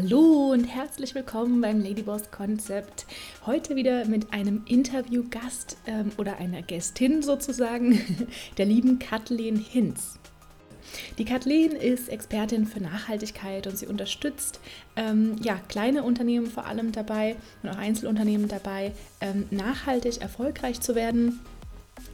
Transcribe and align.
Hallo 0.00 0.52
und 0.52 0.62
herzlich 0.62 1.16
willkommen 1.16 1.60
beim 1.60 1.80
Ladyboss 1.80 2.30
Konzept. 2.30 3.04
Heute 3.46 3.74
wieder 3.74 4.04
mit 4.04 4.32
einem 4.32 4.62
Interviewgast 4.64 5.76
ähm, 5.88 6.12
oder 6.18 6.36
einer 6.36 6.62
Gästin 6.62 7.20
sozusagen, 7.20 7.98
der 8.58 8.66
lieben 8.66 9.00
Kathleen 9.00 9.56
Hinz. 9.56 10.20
Die 11.18 11.24
Kathleen 11.24 11.72
ist 11.72 12.10
Expertin 12.10 12.64
für 12.64 12.80
Nachhaltigkeit 12.80 13.66
und 13.66 13.76
sie 13.76 13.88
unterstützt 13.88 14.60
ähm, 14.94 15.34
ja, 15.42 15.56
kleine 15.66 16.04
Unternehmen 16.04 16.46
vor 16.46 16.66
allem 16.66 16.92
dabei 16.92 17.34
und 17.64 17.70
auch 17.70 17.78
Einzelunternehmen 17.78 18.46
dabei, 18.46 18.92
ähm, 19.20 19.46
nachhaltig 19.50 20.20
erfolgreich 20.20 20.80
zu 20.80 20.94
werden 20.94 21.40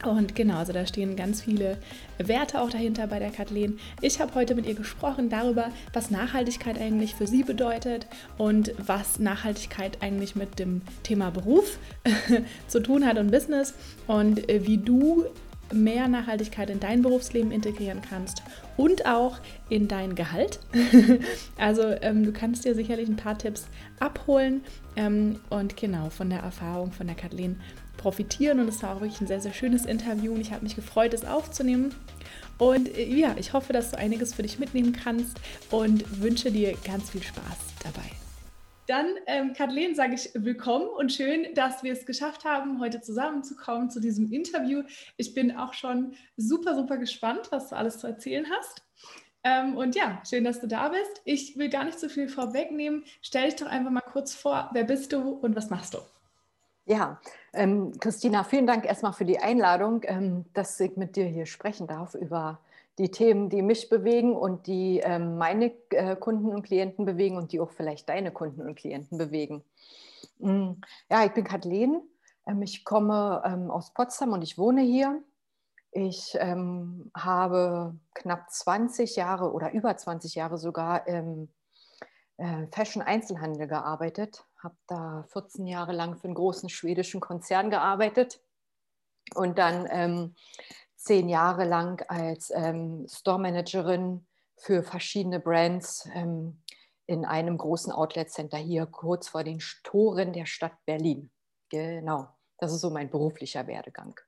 und 0.03 0.35
genau, 0.35 0.57
also 0.57 0.73
da 0.73 0.85
stehen 0.85 1.15
ganz 1.15 1.41
viele 1.41 1.77
Werte 2.17 2.61
auch 2.61 2.69
dahinter 2.69 3.07
bei 3.07 3.19
der 3.19 3.31
Kathleen. 3.31 3.79
Ich 4.01 4.19
habe 4.19 4.35
heute 4.35 4.55
mit 4.55 4.65
ihr 4.65 4.75
gesprochen 4.75 5.29
darüber, 5.29 5.71
was 5.93 6.11
Nachhaltigkeit 6.11 6.79
eigentlich 6.79 7.15
für 7.15 7.27
sie 7.27 7.43
bedeutet 7.43 8.07
und 8.37 8.73
was 8.77 9.19
Nachhaltigkeit 9.19 10.01
eigentlich 10.01 10.35
mit 10.35 10.59
dem 10.59 10.81
Thema 11.03 11.31
Beruf 11.31 11.79
zu 12.67 12.81
tun 12.81 13.05
hat 13.05 13.17
und 13.17 13.31
Business 13.31 13.73
und 14.07 14.49
äh, 14.49 14.65
wie 14.67 14.77
du 14.77 15.25
mehr 15.73 16.07
Nachhaltigkeit 16.07 16.69
in 16.69 16.79
dein 16.79 17.01
Berufsleben 17.01 17.51
integrieren 17.51 18.01
kannst 18.07 18.43
und 18.77 19.05
auch 19.05 19.39
in 19.69 19.87
dein 19.87 20.15
Gehalt. 20.15 20.59
also 21.57 21.83
ähm, 22.01 22.23
du 22.23 22.31
kannst 22.31 22.65
dir 22.65 22.75
sicherlich 22.75 23.09
ein 23.09 23.15
paar 23.15 23.37
Tipps 23.37 23.67
abholen 23.99 24.61
ähm, 24.95 25.39
und 25.49 25.77
genau 25.77 26.09
von 26.09 26.29
der 26.29 26.39
Erfahrung 26.39 26.91
von 26.91 27.07
der 27.07 27.15
Kathleen 27.15 27.59
profitieren. 28.05 28.59
Und 28.59 28.67
es 28.67 28.83
war 28.83 28.95
auch 28.95 29.01
wirklich 29.01 29.19
ein 29.19 29.25
sehr, 29.25 29.41
sehr 29.41 29.53
schönes 29.53 29.83
Interview 29.83 30.31
und 30.31 30.39
ich 30.39 30.51
habe 30.51 30.61
mich 30.61 30.75
gefreut, 30.75 31.11
es 31.15 31.25
aufzunehmen. 31.25 31.95
Und 32.59 32.95
äh, 32.95 33.03
ja, 33.05 33.35
ich 33.39 33.53
hoffe, 33.53 33.73
dass 33.73 33.89
du 33.89 33.97
einiges 33.97 34.35
für 34.35 34.43
dich 34.43 34.59
mitnehmen 34.59 34.93
kannst 34.93 35.39
und 35.71 36.21
wünsche 36.21 36.51
dir 36.51 36.77
ganz 36.85 37.09
viel 37.09 37.23
Spaß 37.23 37.57
dabei. 37.83 38.05
Dann, 38.85 39.07
ähm, 39.25 39.53
Kathleen, 39.53 39.95
sage 39.95 40.13
ich 40.13 40.29
willkommen 40.35 40.87
und 40.87 41.11
schön, 41.13 41.47
dass 41.55 41.81
wir 41.81 41.93
es 41.93 42.05
geschafft 42.05 42.45
haben, 42.45 42.79
heute 42.79 43.01
zusammenzukommen 43.01 43.89
zu 43.89 43.99
diesem 43.99 44.31
Interview. 44.31 44.83
Ich 45.17 45.33
bin 45.33 45.57
auch 45.57 45.73
schon 45.73 46.13
super, 46.37 46.75
super 46.75 46.97
gespannt, 46.97 47.47
was 47.49 47.69
du 47.69 47.75
alles 47.75 47.97
zu 47.97 48.05
erzählen 48.05 48.45
hast. 48.55 48.83
Ähm, 49.43 49.75
und 49.75 49.95
ja, 49.95 50.21
schön, 50.29 50.43
dass 50.43 50.61
du 50.61 50.67
da 50.67 50.89
bist. 50.89 51.23
Ich 51.25 51.57
will 51.57 51.69
gar 51.69 51.83
nicht 51.83 51.99
so 51.99 52.07
viel 52.07 52.29
vorwegnehmen. 52.29 53.03
Stell 53.23 53.45
dich 53.45 53.55
doch 53.55 53.65
einfach 53.65 53.89
mal 53.89 54.01
kurz 54.01 54.35
vor, 54.35 54.69
wer 54.73 54.83
bist 54.83 55.11
du 55.11 55.31
und 55.31 55.55
was 55.55 55.71
machst 55.71 55.95
du? 55.95 55.97
Ja, 56.87 57.19
ähm, 57.55 57.93
Christina, 57.99 58.43
vielen 58.43 58.67
Dank 58.67 58.85
erstmal 58.85 59.13
für 59.13 59.25
die 59.25 59.39
Einladung, 59.39 60.01
ähm, 60.03 60.45
dass 60.53 60.79
ich 60.79 60.95
mit 60.97 61.15
dir 61.15 61.25
hier 61.25 61.45
sprechen 61.45 61.87
darf 61.87 62.15
über 62.15 62.59
die 62.97 63.11
Themen, 63.11 63.49
die 63.49 63.61
mich 63.61 63.89
bewegen 63.89 64.35
und 64.35 64.67
die 64.67 64.99
ähm, 64.99 65.37
meine 65.37 65.73
äh, 65.89 66.15
Kunden 66.15 66.49
und 66.49 66.63
Klienten 66.63 67.05
bewegen 67.05 67.37
und 67.37 67.51
die 67.51 67.59
auch 67.59 67.71
vielleicht 67.71 68.07
deine 68.07 68.31
Kunden 68.31 68.61
und 68.61 68.75
Klienten 68.75 69.17
bewegen. 69.17 69.63
Mhm. 70.39 70.81
Ja, 71.09 71.25
ich 71.25 71.33
bin 71.33 71.43
Kathleen. 71.43 72.01
Ähm, 72.47 72.61
ich 72.61 72.85
komme 72.85 73.43
ähm, 73.45 73.71
aus 73.71 73.93
Potsdam 73.93 74.31
und 74.31 74.41
ich 74.41 74.57
wohne 74.57 74.81
hier. 74.81 75.21
Ich 75.91 76.37
ähm, 76.39 77.09
habe 77.15 77.95
knapp 78.13 78.51
20 78.51 79.15
Jahre 79.15 79.51
oder 79.53 79.71
über 79.71 79.95
20 79.95 80.35
Jahre 80.35 80.57
sogar 80.57 81.07
im 81.07 81.49
äh, 82.37 82.67
Fashion-Einzelhandel 82.71 83.67
gearbeitet, 83.67 84.45
habe 84.65 84.75
da 84.87 85.23
14 85.31 85.65
Jahre 85.67 85.93
lang 85.93 86.17
für 86.17 86.25
einen 86.25 86.35
großen 86.35 86.67
schwedischen 86.67 87.21
Konzern 87.21 87.69
gearbeitet 87.69 88.41
und 89.35 89.57
dann 89.57 89.87
ähm, 89.89 90.35
zehn 90.95 91.29
Jahre 91.29 91.65
lang 91.65 92.03
als 92.09 92.51
ähm, 92.53 93.05
Store-Managerin 93.07 94.25
für 94.57 94.83
verschiedene 94.83 95.39
Brands 95.39 96.09
ähm, 96.13 96.61
in 97.05 97.23
einem 97.23 97.57
großen 97.57 97.93
Outlet-Center 97.93 98.57
hier 98.57 98.87
kurz 98.87 99.29
vor 99.29 99.43
den 99.43 99.59
Toren 99.83 100.33
der 100.33 100.47
Stadt 100.47 100.73
Berlin. 100.85 101.29
Genau, 101.69 102.27
das 102.57 102.73
ist 102.73 102.81
so 102.81 102.89
mein 102.89 103.09
beruflicher 103.09 103.67
Werdegang. 103.67 104.19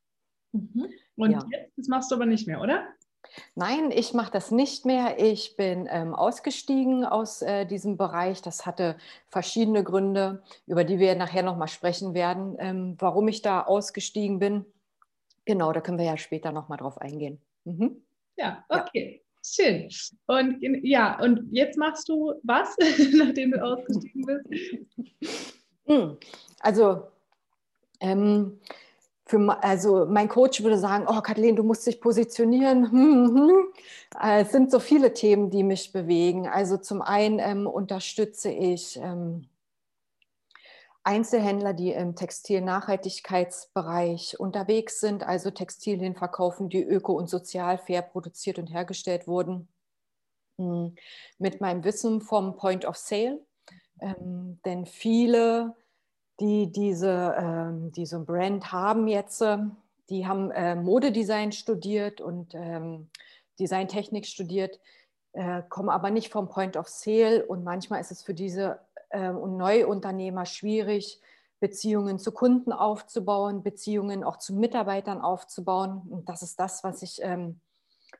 Mhm. 0.51 0.87
Und 1.15 1.31
ja. 1.31 1.43
jetzt, 1.51 1.73
das 1.77 1.87
machst 1.87 2.11
du 2.11 2.15
aber 2.15 2.25
nicht 2.25 2.47
mehr, 2.47 2.61
oder? 2.61 2.87
Nein, 3.55 3.91
ich 3.91 4.13
mache 4.13 4.31
das 4.31 4.51
nicht 4.51 4.85
mehr. 4.85 5.19
Ich 5.19 5.55
bin 5.55 5.87
ähm, 5.89 6.13
ausgestiegen 6.13 7.05
aus 7.05 7.41
äh, 7.41 7.65
diesem 7.65 7.97
Bereich. 7.97 8.41
Das 8.41 8.65
hatte 8.65 8.97
verschiedene 9.27 9.83
Gründe, 9.83 10.43
über 10.65 10.83
die 10.83 10.99
wir 10.99 11.15
nachher 11.15 11.43
nochmal 11.43 11.67
sprechen 11.67 12.13
werden, 12.13 12.55
ähm, 12.59 12.95
warum 12.99 13.27
ich 13.27 13.41
da 13.41 13.61
ausgestiegen 13.61 14.39
bin. 14.39 14.65
Genau, 15.45 15.71
da 15.71 15.81
können 15.81 15.97
wir 15.97 16.05
ja 16.05 16.17
später 16.17 16.51
nochmal 16.51 16.77
drauf 16.77 16.99
eingehen. 16.99 17.41
Mhm. 17.63 18.03
Ja, 18.37 18.63
okay. 18.69 19.21
Ja. 19.21 19.27
Schön. 19.49 19.89
Und 20.25 20.57
ja, 20.83 21.19
und 21.21 21.47
jetzt 21.51 21.77
machst 21.77 22.09
du 22.09 22.33
was, 22.43 22.75
nachdem 23.13 23.51
du 23.51 23.63
ausgestiegen 23.63 24.25
bist? 24.25 25.53
Hm, 25.87 26.17
also, 26.59 27.07
ähm, 28.01 28.59
für, 29.27 29.63
also 29.63 30.05
mein 30.05 30.29
Coach 30.29 30.63
würde 30.63 30.77
sagen, 30.77 31.05
oh 31.07 31.21
Kathleen, 31.21 31.55
du 31.55 31.63
musst 31.63 31.85
dich 31.85 32.01
positionieren. 32.01 32.91
Hm, 32.97 33.35
hm. 33.35 33.67
Äh, 34.21 34.41
es 34.41 34.51
sind 34.51 34.71
so 34.71 34.79
viele 34.79 35.13
Themen, 35.13 35.49
die 35.49 35.63
mich 35.63 35.91
bewegen. 35.91 36.47
Also 36.47 36.77
zum 36.77 37.01
einen 37.01 37.39
ähm, 37.39 37.67
unterstütze 37.67 38.49
ich 38.49 38.97
ähm, 38.97 39.49
Einzelhändler, 41.03 41.73
die 41.73 41.91
im 41.91 42.15
Textil-Nachhaltigkeitsbereich 42.15 44.39
unterwegs 44.39 44.99
sind, 44.99 45.23
also 45.23 45.51
Textilien 45.51 46.15
verkaufen, 46.15 46.69
die 46.69 46.83
öko- 46.83 47.17
und 47.17 47.29
sozial 47.29 47.77
fair 47.77 48.01
produziert 48.01 48.59
und 48.59 48.67
hergestellt 48.67 49.27
wurden. 49.27 49.67
Hm, 50.57 50.95
mit 51.37 51.61
meinem 51.61 51.83
Wissen 51.83 52.21
vom 52.21 52.55
Point 52.55 52.85
of 52.85 52.97
Sale. 52.97 53.39
Ähm, 54.01 54.59
denn 54.65 54.85
viele 54.85 55.75
die 56.39 56.71
diese, 56.71 57.35
ähm, 57.37 57.91
die 57.91 58.05
so 58.05 58.17
ein 58.17 58.25
Brand 58.25 58.71
haben 58.71 59.07
jetzt, 59.07 59.41
äh, 59.41 59.57
die 60.09 60.27
haben 60.27 60.51
äh, 60.51 60.75
Modedesign 60.75 61.51
studiert 61.51 62.21
und 62.21 62.53
ähm, 62.53 63.09
Designtechnik 63.59 64.25
studiert, 64.25 64.79
äh, 65.33 65.63
kommen 65.69 65.89
aber 65.89 66.11
nicht 66.11 66.31
vom 66.31 66.49
Point 66.49 66.77
of 66.77 66.87
Sale 66.87 67.45
und 67.45 67.63
manchmal 67.63 68.01
ist 68.01 68.11
es 68.11 68.23
für 68.23 68.33
diese 68.33 68.79
äh, 69.09 69.31
Neuunternehmer 69.31 70.45
schwierig, 70.45 71.21
Beziehungen 71.59 72.19
zu 72.19 72.31
Kunden 72.31 72.71
aufzubauen, 72.71 73.63
Beziehungen 73.63 74.23
auch 74.23 74.37
zu 74.37 74.53
Mitarbeitern 74.53 75.21
aufzubauen. 75.21 76.03
Und 76.09 76.29
das 76.29 76.43
ist 76.43 76.59
das, 76.59 76.83
was 76.83 77.01
ich 77.01 77.19
ähm, 77.23 77.59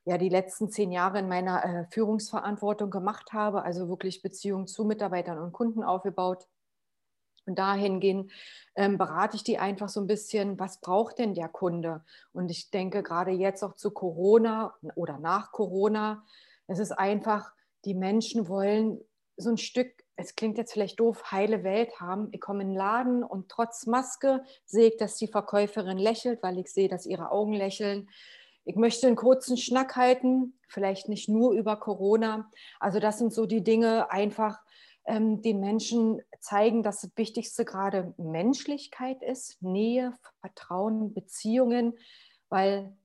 ja 0.05 0.17
die 0.17 0.29
letzten 0.29 0.69
zehn 0.69 0.91
Jahre 0.91 1.19
in 1.19 1.27
meiner 1.27 1.63
äh, 1.63 1.85
Führungsverantwortung 1.91 2.89
gemacht 2.89 3.33
habe, 3.33 3.63
also 3.63 3.89
wirklich 3.89 4.21
Beziehungen 4.21 4.65
zu 4.65 4.85
Mitarbeitern 4.85 5.37
und 5.37 5.51
Kunden 5.51 5.83
aufgebaut. 5.83 6.47
Und 7.47 7.57
dahingehend 7.57 8.31
ähm, 8.75 8.97
berate 8.97 9.37
ich 9.37 9.43
die 9.43 9.57
einfach 9.57 9.89
so 9.89 10.01
ein 10.01 10.07
bisschen, 10.07 10.59
was 10.59 10.81
braucht 10.81 11.17
denn 11.17 11.33
der 11.33 11.47
Kunde? 11.47 12.03
Und 12.33 12.51
ich 12.51 12.69
denke 12.69 13.01
gerade 13.01 13.31
jetzt 13.31 13.63
auch 13.63 13.73
zu 13.73 13.91
Corona 13.91 14.75
oder 14.95 15.17
nach 15.17 15.51
Corona, 15.51 16.23
es 16.67 16.79
ist 16.79 16.91
einfach, 16.91 17.53
die 17.85 17.93
Menschen 17.93 18.49
wollen 18.49 18.99
so 19.37 19.49
ein 19.49 19.57
Stück, 19.57 20.03
es 20.17 20.35
klingt 20.35 20.57
jetzt 20.57 20.73
vielleicht 20.73 20.99
doof, 20.99 21.31
heile 21.31 21.63
Welt 21.63 22.01
haben. 22.01 22.27
Ich 22.31 22.41
komme 22.41 22.63
in 22.63 22.69
den 22.69 22.77
Laden 22.77 23.23
und 23.23 23.49
trotz 23.49 23.85
Maske 23.85 24.43
sehe 24.65 24.89
ich, 24.89 24.97
dass 24.97 25.15
die 25.15 25.27
Verkäuferin 25.27 25.97
lächelt, 25.97 26.43
weil 26.43 26.57
ich 26.57 26.71
sehe, 26.71 26.89
dass 26.89 27.05
ihre 27.05 27.31
Augen 27.31 27.53
lächeln. 27.53 28.09
Ich 28.65 28.75
möchte 28.75 29.07
einen 29.07 29.15
kurzen 29.15 29.55
Schnack 29.55 29.95
halten, 29.95 30.59
vielleicht 30.67 31.07
nicht 31.07 31.29
nur 31.29 31.53
über 31.53 31.77
Corona. 31.77 32.51
Also 32.79 32.99
das 32.99 33.19
sind 33.19 33.31
so 33.31 33.45
die 33.45 33.63
Dinge 33.63 34.11
einfach, 34.11 34.59
ähm, 35.07 35.41
den 35.41 35.59
Menschen 35.59 36.21
zeigen, 36.39 36.83
dass 36.83 37.01
das 37.01 37.11
Wichtigste 37.15 37.65
gerade 37.65 38.13
Menschlichkeit 38.17 39.23
ist, 39.23 39.61
Nähe, 39.61 40.13
Vertrauen, 40.41 41.13
Beziehungen, 41.13 41.97
weil 42.49 42.95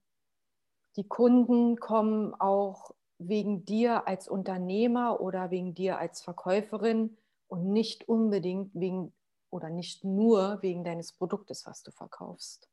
die 0.96 1.08
Kunden 1.08 1.76
kommen 1.76 2.34
auch 2.34 2.90
wegen 3.18 3.64
dir 3.64 4.06
als 4.06 4.28
Unternehmer 4.28 5.20
oder 5.20 5.50
wegen 5.50 5.74
dir 5.74 5.98
als 5.98 6.22
Verkäuferin 6.22 7.16
und 7.46 7.72
nicht 7.72 8.08
unbedingt 8.08 8.74
wegen 8.74 9.12
oder 9.50 9.70
nicht 9.70 10.04
nur 10.04 10.60
wegen 10.62 10.82
deines 10.82 11.12
Produktes, 11.12 11.66
was 11.66 11.82
du 11.82 11.92
verkaufst. 11.92 12.68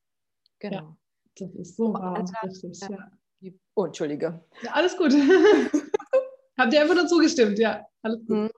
Genau. 0.60 0.76
Ja, 0.76 0.98
das 1.36 1.56
ist 1.56 1.76
so 1.78 1.94
wahr 1.94 2.20
und 2.20 2.32
richtig. 2.44 2.80
Ja. 2.82 3.52
Oh, 3.76 3.86
Entschuldige. 3.86 4.44
Alles 4.72 4.98
gut. 4.98 5.14
Habt 6.58 6.74
ihr 6.74 6.82
einfach 6.82 6.96
nur 6.96 7.08
zugestimmt, 7.08 7.60
ja. 7.60 7.86
Alles 8.02 8.26
gut. 8.26 8.52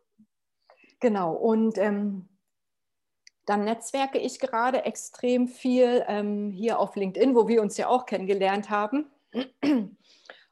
Genau, 1.01 1.33
und 1.33 1.77
ähm, 1.79 2.29
dann 3.45 3.65
netzwerke 3.65 4.19
ich 4.19 4.39
gerade 4.39 4.85
extrem 4.85 5.47
viel 5.47 6.05
ähm, 6.07 6.51
hier 6.51 6.79
auf 6.79 6.95
LinkedIn, 6.95 7.35
wo 7.35 7.47
wir 7.47 7.61
uns 7.61 7.75
ja 7.75 7.87
auch 7.87 8.05
kennengelernt 8.05 8.69
haben. 8.69 9.07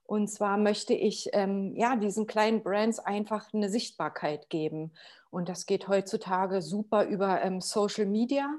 Und 0.03 0.27
zwar 0.27 0.57
möchte 0.57 0.95
ich 0.95 1.29
ähm, 1.33 1.75
ja, 1.75 1.95
diesen 1.95 2.25
kleinen 2.25 2.63
Brands 2.63 2.97
einfach 2.97 3.53
eine 3.53 3.69
Sichtbarkeit 3.69 4.49
geben. 4.49 4.91
Und 5.29 5.49
das 5.49 5.67
geht 5.67 5.87
heutzutage 5.87 6.63
super 6.63 7.05
über 7.05 7.43
ähm, 7.43 7.61
Social 7.61 8.07
Media. 8.07 8.49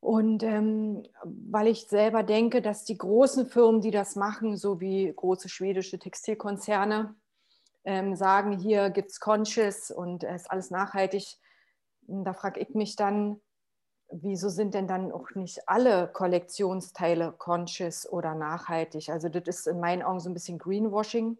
Und 0.00 0.42
ähm, 0.42 1.04
weil 1.22 1.68
ich 1.68 1.86
selber 1.86 2.24
denke, 2.24 2.62
dass 2.62 2.84
die 2.84 2.98
großen 2.98 3.46
Firmen, 3.46 3.80
die 3.80 3.92
das 3.92 4.16
machen, 4.16 4.56
so 4.56 4.80
wie 4.80 5.12
große 5.14 5.48
schwedische 5.48 6.00
Textilkonzerne, 6.00 7.14
ähm, 7.84 8.14
sagen, 8.14 8.58
hier 8.58 8.90
gibt 8.90 9.10
es 9.10 9.20
Conscious 9.20 9.90
und 9.90 10.24
es 10.24 10.42
ist 10.42 10.50
alles 10.50 10.70
nachhaltig. 10.70 11.36
Da 12.02 12.32
frage 12.32 12.60
ich 12.60 12.74
mich 12.74 12.96
dann, 12.96 13.40
wieso 14.10 14.48
sind 14.48 14.74
denn 14.74 14.88
dann 14.88 15.12
auch 15.12 15.30
nicht 15.34 15.68
alle 15.68 16.08
Kollektionsteile 16.08 17.32
conscious 17.32 18.10
oder 18.10 18.34
nachhaltig? 18.34 19.08
Also 19.10 19.28
das 19.28 19.42
ist 19.46 19.66
in 19.66 19.80
meinen 19.80 20.02
Augen 20.02 20.20
so 20.20 20.28
ein 20.28 20.34
bisschen 20.34 20.58
Greenwashing. 20.58 21.38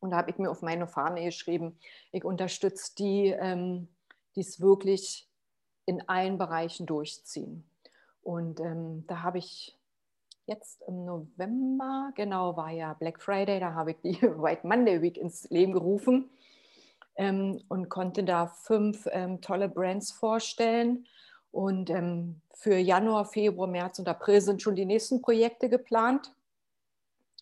Und 0.00 0.10
da 0.10 0.18
habe 0.18 0.30
ich 0.30 0.38
mir 0.38 0.50
auf 0.50 0.62
meine 0.62 0.86
Fahne 0.86 1.24
geschrieben, 1.24 1.78
ich 2.12 2.24
unterstütze 2.24 2.94
die, 2.96 3.26
ähm, 3.28 3.88
die 4.36 4.40
es 4.40 4.60
wirklich 4.60 5.28
in 5.86 6.08
allen 6.08 6.38
Bereichen 6.38 6.86
durchziehen. 6.86 7.68
Und 8.22 8.60
ähm, 8.60 9.06
da 9.06 9.22
habe 9.22 9.38
ich 9.38 9.77
jetzt 10.48 10.82
im 10.88 11.04
November, 11.04 12.10
genau, 12.14 12.56
war 12.56 12.70
ja 12.70 12.94
Black 12.94 13.22
Friday, 13.22 13.60
da 13.60 13.74
habe 13.74 13.92
ich 13.92 14.00
die 14.00 14.20
White 14.22 14.66
Monday 14.66 15.00
Week 15.02 15.16
ins 15.16 15.48
Leben 15.50 15.72
gerufen 15.72 16.30
ähm, 17.16 17.62
und 17.68 17.88
konnte 17.88 18.24
da 18.24 18.46
fünf 18.46 19.06
ähm, 19.12 19.40
tolle 19.40 19.68
Brands 19.68 20.10
vorstellen. 20.10 21.06
Und 21.50 21.90
ähm, 21.90 22.40
für 22.54 22.76
Januar, 22.76 23.24
Februar, 23.24 23.68
März 23.68 23.98
und 23.98 24.08
April 24.08 24.40
sind 24.40 24.62
schon 24.62 24.74
die 24.74 24.84
nächsten 24.84 25.22
Projekte 25.22 25.68
geplant. 25.68 26.32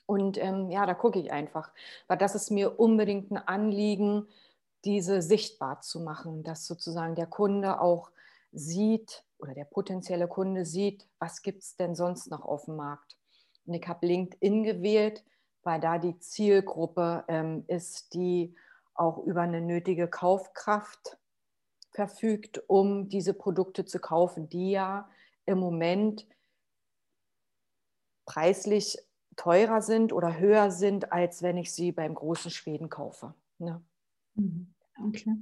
Und 0.07 0.39
ähm, 0.39 0.71
ja, 0.71 0.87
da 0.87 0.95
gucke 0.95 1.19
ich 1.19 1.33
einfach, 1.33 1.71
weil 2.07 2.19
das 2.19 2.35
ist 2.35 2.51
mir 2.51 2.79
unbedingt 2.79 3.31
ein 3.31 3.39
Anliegen, 3.39 4.29
diese 4.85 5.21
sichtbar 5.21 5.81
zu 5.81 6.01
machen, 6.01 6.45
dass 6.45 6.67
sozusagen 6.67 7.17
der 7.17 7.27
Kunde 7.27 7.81
auch 7.81 8.11
sieht 8.57 9.25
oder 9.39 9.55
der 9.55 9.65
potenzielle 9.65 10.29
Kunde 10.29 10.65
sieht, 10.65 11.07
was 11.19 11.43
gibt 11.43 11.63
es 11.63 11.77
denn 11.77 11.95
sonst 11.95 12.31
noch 12.31 12.43
auf 12.43 12.65
dem 12.65 12.77
Markt. 12.77 13.17
Und 13.67 13.75
ich 13.75 13.87
habe 13.87 14.07
LinkedIn 14.07 14.63
gewählt, 14.63 15.25
weil 15.63 15.81
da 15.81 15.99
die 15.99 16.19
Zielgruppe 16.19 17.25
ähm, 17.29 17.65
ist, 17.67 18.15
die 18.15 18.55
auch 18.95 19.19
über 19.19 19.43
eine 19.43 19.61
nötige 19.61 20.09
Kaufkraft 20.09 21.19
verfügt, 21.91 22.63
um 22.67 23.09
diese 23.09 23.35
Produkte 23.35 23.85
zu 23.85 23.99
kaufen, 23.99 24.49
die 24.49 24.71
ja 24.71 25.09
im 25.45 25.59
Moment 25.59 26.27
preislich 28.25 28.99
teurer 29.37 29.83
sind 29.83 30.13
oder 30.13 30.39
höher 30.39 30.71
sind, 30.71 31.13
als 31.13 31.43
wenn 31.43 31.59
ich 31.59 31.73
sie 31.73 31.93
beim 31.93 32.15
großen 32.15 32.51
Schweden 32.51 32.89
kaufe. 32.89 33.35
Ne? 33.59 33.83
Mhm. 34.35 34.75
Okay. 35.09 35.37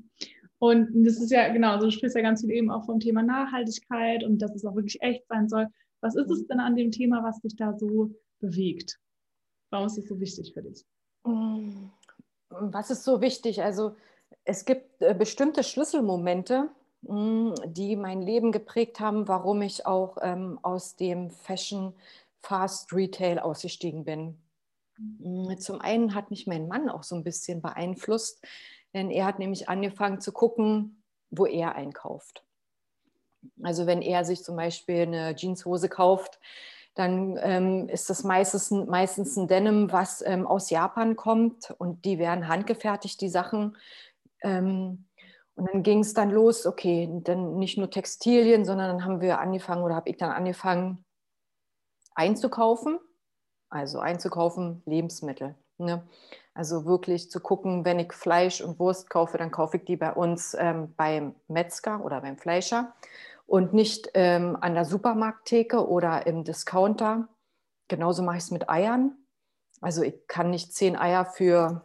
Und 0.58 1.04
das 1.04 1.20
ist 1.20 1.30
ja 1.30 1.52
genau, 1.52 1.72
also 1.72 1.86
du 1.86 1.92
sprichst 1.92 2.16
ja 2.16 2.22
ganz 2.22 2.40
viel 2.40 2.50
eben 2.50 2.70
auch 2.70 2.84
vom 2.86 3.00
Thema 3.00 3.22
Nachhaltigkeit 3.22 4.24
und 4.24 4.38
dass 4.38 4.54
es 4.54 4.64
auch 4.64 4.74
wirklich 4.74 5.00
echt 5.02 5.26
sein 5.28 5.48
soll. 5.48 5.68
Was 6.00 6.14
ist 6.14 6.30
es 6.30 6.42
mhm. 6.42 6.48
denn 6.48 6.60
an 6.60 6.76
dem 6.76 6.90
Thema, 6.90 7.22
was 7.22 7.40
dich 7.40 7.56
da 7.56 7.76
so 7.76 8.10
bewegt? 8.40 8.98
Warum 9.70 9.86
ist 9.86 9.98
es 9.98 10.06
so 10.06 10.20
wichtig 10.20 10.52
für 10.52 10.62
dich? 10.62 10.84
Mm, 11.24 11.88
was 12.50 12.90
ist 12.90 13.04
so 13.04 13.20
wichtig? 13.20 13.62
Also 13.62 13.96
es 14.44 14.64
gibt 14.64 15.02
äh, 15.02 15.14
bestimmte 15.14 15.64
Schlüsselmomente, 15.64 16.70
mm, 17.02 17.54
die 17.66 17.96
mein 17.96 18.22
Leben 18.22 18.52
geprägt 18.52 19.00
haben, 19.00 19.26
warum 19.28 19.62
ich 19.62 19.86
auch 19.86 20.18
ähm, 20.22 20.58
aus 20.62 20.96
dem 20.96 21.30
Fashion 21.30 21.94
Fast 22.40 22.92
Retail 22.92 23.38
ausgestiegen 23.38 24.04
bin. 24.04 24.36
Mhm. 24.98 25.58
Zum 25.58 25.80
einen 25.80 26.14
hat 26.14 26.30
mich 26.30 26.46
mein 26.46 26.68
Mann 26.68 26.88
auch 26.88 27.02
so 27.02 27.16
ein 27.16 27.24
bisschen 27.24 27.62
beeinflusst, 27.62 28.44
denn 28.94 29.10
er 29.10 29.26
hat 29.26 29.38
nämlich 29.38 29.68
angefangen 29.68 30.20
zu 30.20 30.32
gucken, 30.32 31.02
wo 31.30 31.46
er 31.46 31.74
einkauft. 31.74 32.44
Also 33.62 33.86
wenn 33.86 34.00
er 34.00 34.24
sich 34.24 34.42
zum 34.42 34.56
Beispiel 34.56 35.02
eine 35.02 35.34
Jeanshose 35.34 35.88
kauft, 35.88 36.40
dann 36.94 37.38
ähm, 37.42 37.88
ist 37.88 38.08
das 38.08 38.22
meistens, 38.22 38.70
meistens 38.70 39.36
ein 39.36 39.48
Denim, 39.48 39.90
was 39.90 40.22
ähm, 40.24 40.46
aus 40.46 40.70
Japan 40.70 41.16
kommt 41.16 41.74
und 41.78 42.04
die 42.04 42.18
werden 42.18 42.48
handgefertigt, 42.48 43.20
die 43.20 43.28
Sachen. 43.28 43.76
Ähm, 44.42 45.06
und 45.56 45.72
dann 45.72 45.82
ging 45.82 46.00
es 46.00 46.14
dann 46.14 46.30
los, 46.30 46.66
okay, 46.66 47.08
dann 47.22 47.58
nicht 47.58 47.78
nur 47.78 47.90
Textilien, 47.90 48.64
sondern 48.64 48.88
dann 48.88 49.04
haben 49.04 49.20
wir 49.20 49.40
angefangen 49.40 49.82
oder 49.82 49.94
habe 49.96 50.10
ich 50.10 50.16
dann 50.16 50.30
angefangen, 50.30 51.04
einzukaufen, 52.14 52.98
also 53.68 53.98
einzukaufen 53.98 54.82
Lebensmittel. 54.86 55.56
Ne? 55.78 56.06
Also 56.54 56.84
wirklich 56.86 57.30
zu 57.30 57.40
gucken, 57.40 57.84
wenn 57.84 57.98
ich 57.98 58.12
Fleisch 58.12 58.60
und 58.60 58.78
Wurst 58.78 59.10
kaufe, 59.10 59.36
dann 59.38 59.50
kaufe 59.50 59.78
ich 59.78 59.84
die 59.84 59.96
bei 59.96 60.12
uns 60.12 60.56
ähm, 60.58 60.94
beim 60.96 61.34
Metzger 61.48 62.04
oder 62.04 62.20
beim 62.20 62.38
Fleischer 62.38 62.94
und 63.46 63.74
nicht 63.74 64.10
ähm, 64.14 64.56
an 64.60 64.74
der 64.74 64.84
Supermarkttheke 64.84 65.88
oder 65.88 66.26
im 66.28 66.44
Discounter. 66.44 67.28
Genauso 67.88 68.22
mache 68.22 68.36
ich 68.36 68.44
es 68.44 68.50
mit 68.52 68.70
Eiern. 68.70 69.16
Also 69.80 70.02
ich 70.02 70.26
kann 70.28 70.50
nicht 70.50 70.72
zehn 70.72 70.96
Eier 70.96 71.24
für 71.24 71.82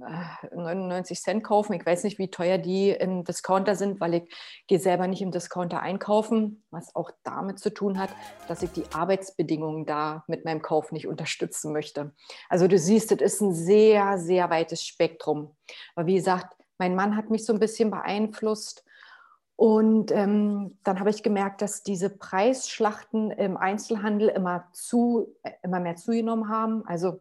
99 0.00 1.18
äh, 1.18 1.20
Cent 1.20 1.44
kaufen. 1.44 1.74
Ich 1.74 1.84
weiß 1.84 2.04
nicht, 2.04 2.18
wie 2.18 2.30
teuer 2.30 2.58
die 2.58 2.90
im 2.90 3.24
Discounter 3.24 3.74
sind, 3.74 4.00
weil 4.00 4.14
ich 4.14 4.34
gehe 4.66 4.78
selber 4.78 5.06
nicht 5.06 5.22
im 5.22 5.30
Discounter 5.30 5.80
einkaufen, 5.80 6.62
was 6.70 6.94
auch 6.94 7.10
damit 7.22 7.58
zu 7.58 7.72
tun 7.72 7.98
hat, 7.98 8.10
dass 8.48 8.62
ich 8.62 8.70
die 8.72 8.84
Arbeitsbedingungen 8.92 9.86
da 9.86 10.24
mit 10.26 10.44
meinem 10.44 10.62
Kauf 10.62 10.92
nicht 10.92 11.06
unterstützen 11.06 11.72
möchte. 11.72 12.12
Also 12.48 12.66
du 12.68 12.78
siehst, 12.78 13.10
das 13.10 13.20
ist 13.20 13.40
ein 13.40 13.54
sehr, 13.54 14.18
sehr 14.18 14.50
weites 14.50 14.84
Spektrum. 14.84 15.56
Aber 15.94 16.06
wie 16.06 16.14
gesagt, 16.14 16.56
mein 16.78 16.94
Mann 16.94 17.16
hat 17.16 17.30
mich 17.30 17.44
so 17.44 17.52
ein 17.52 17.60
bisschen 17.60 17.90
beeinflusst. 17.90 18.84
Und 19.56 20.10
ähm, 20.10 20.78
dann 20.84 21.00
habe 21.00 21.10
ich 21.10 21.22
gemerkt, 21.22 21.60
dass 21.60 21.82
diese 21.82 22.08
Preisschlachten 22.08 23.30
im 23.30 23.58
Einzelhandel 23.58 24.30
immer, 24.30 24.66
zu, 24.72 25.36
äh, 25.42 25.50
immer 25.62 25.80
mehr 25.80 25.96
zugenommen 25.96 26.48
haben. 26.48 26.82
Also 26.86 27.20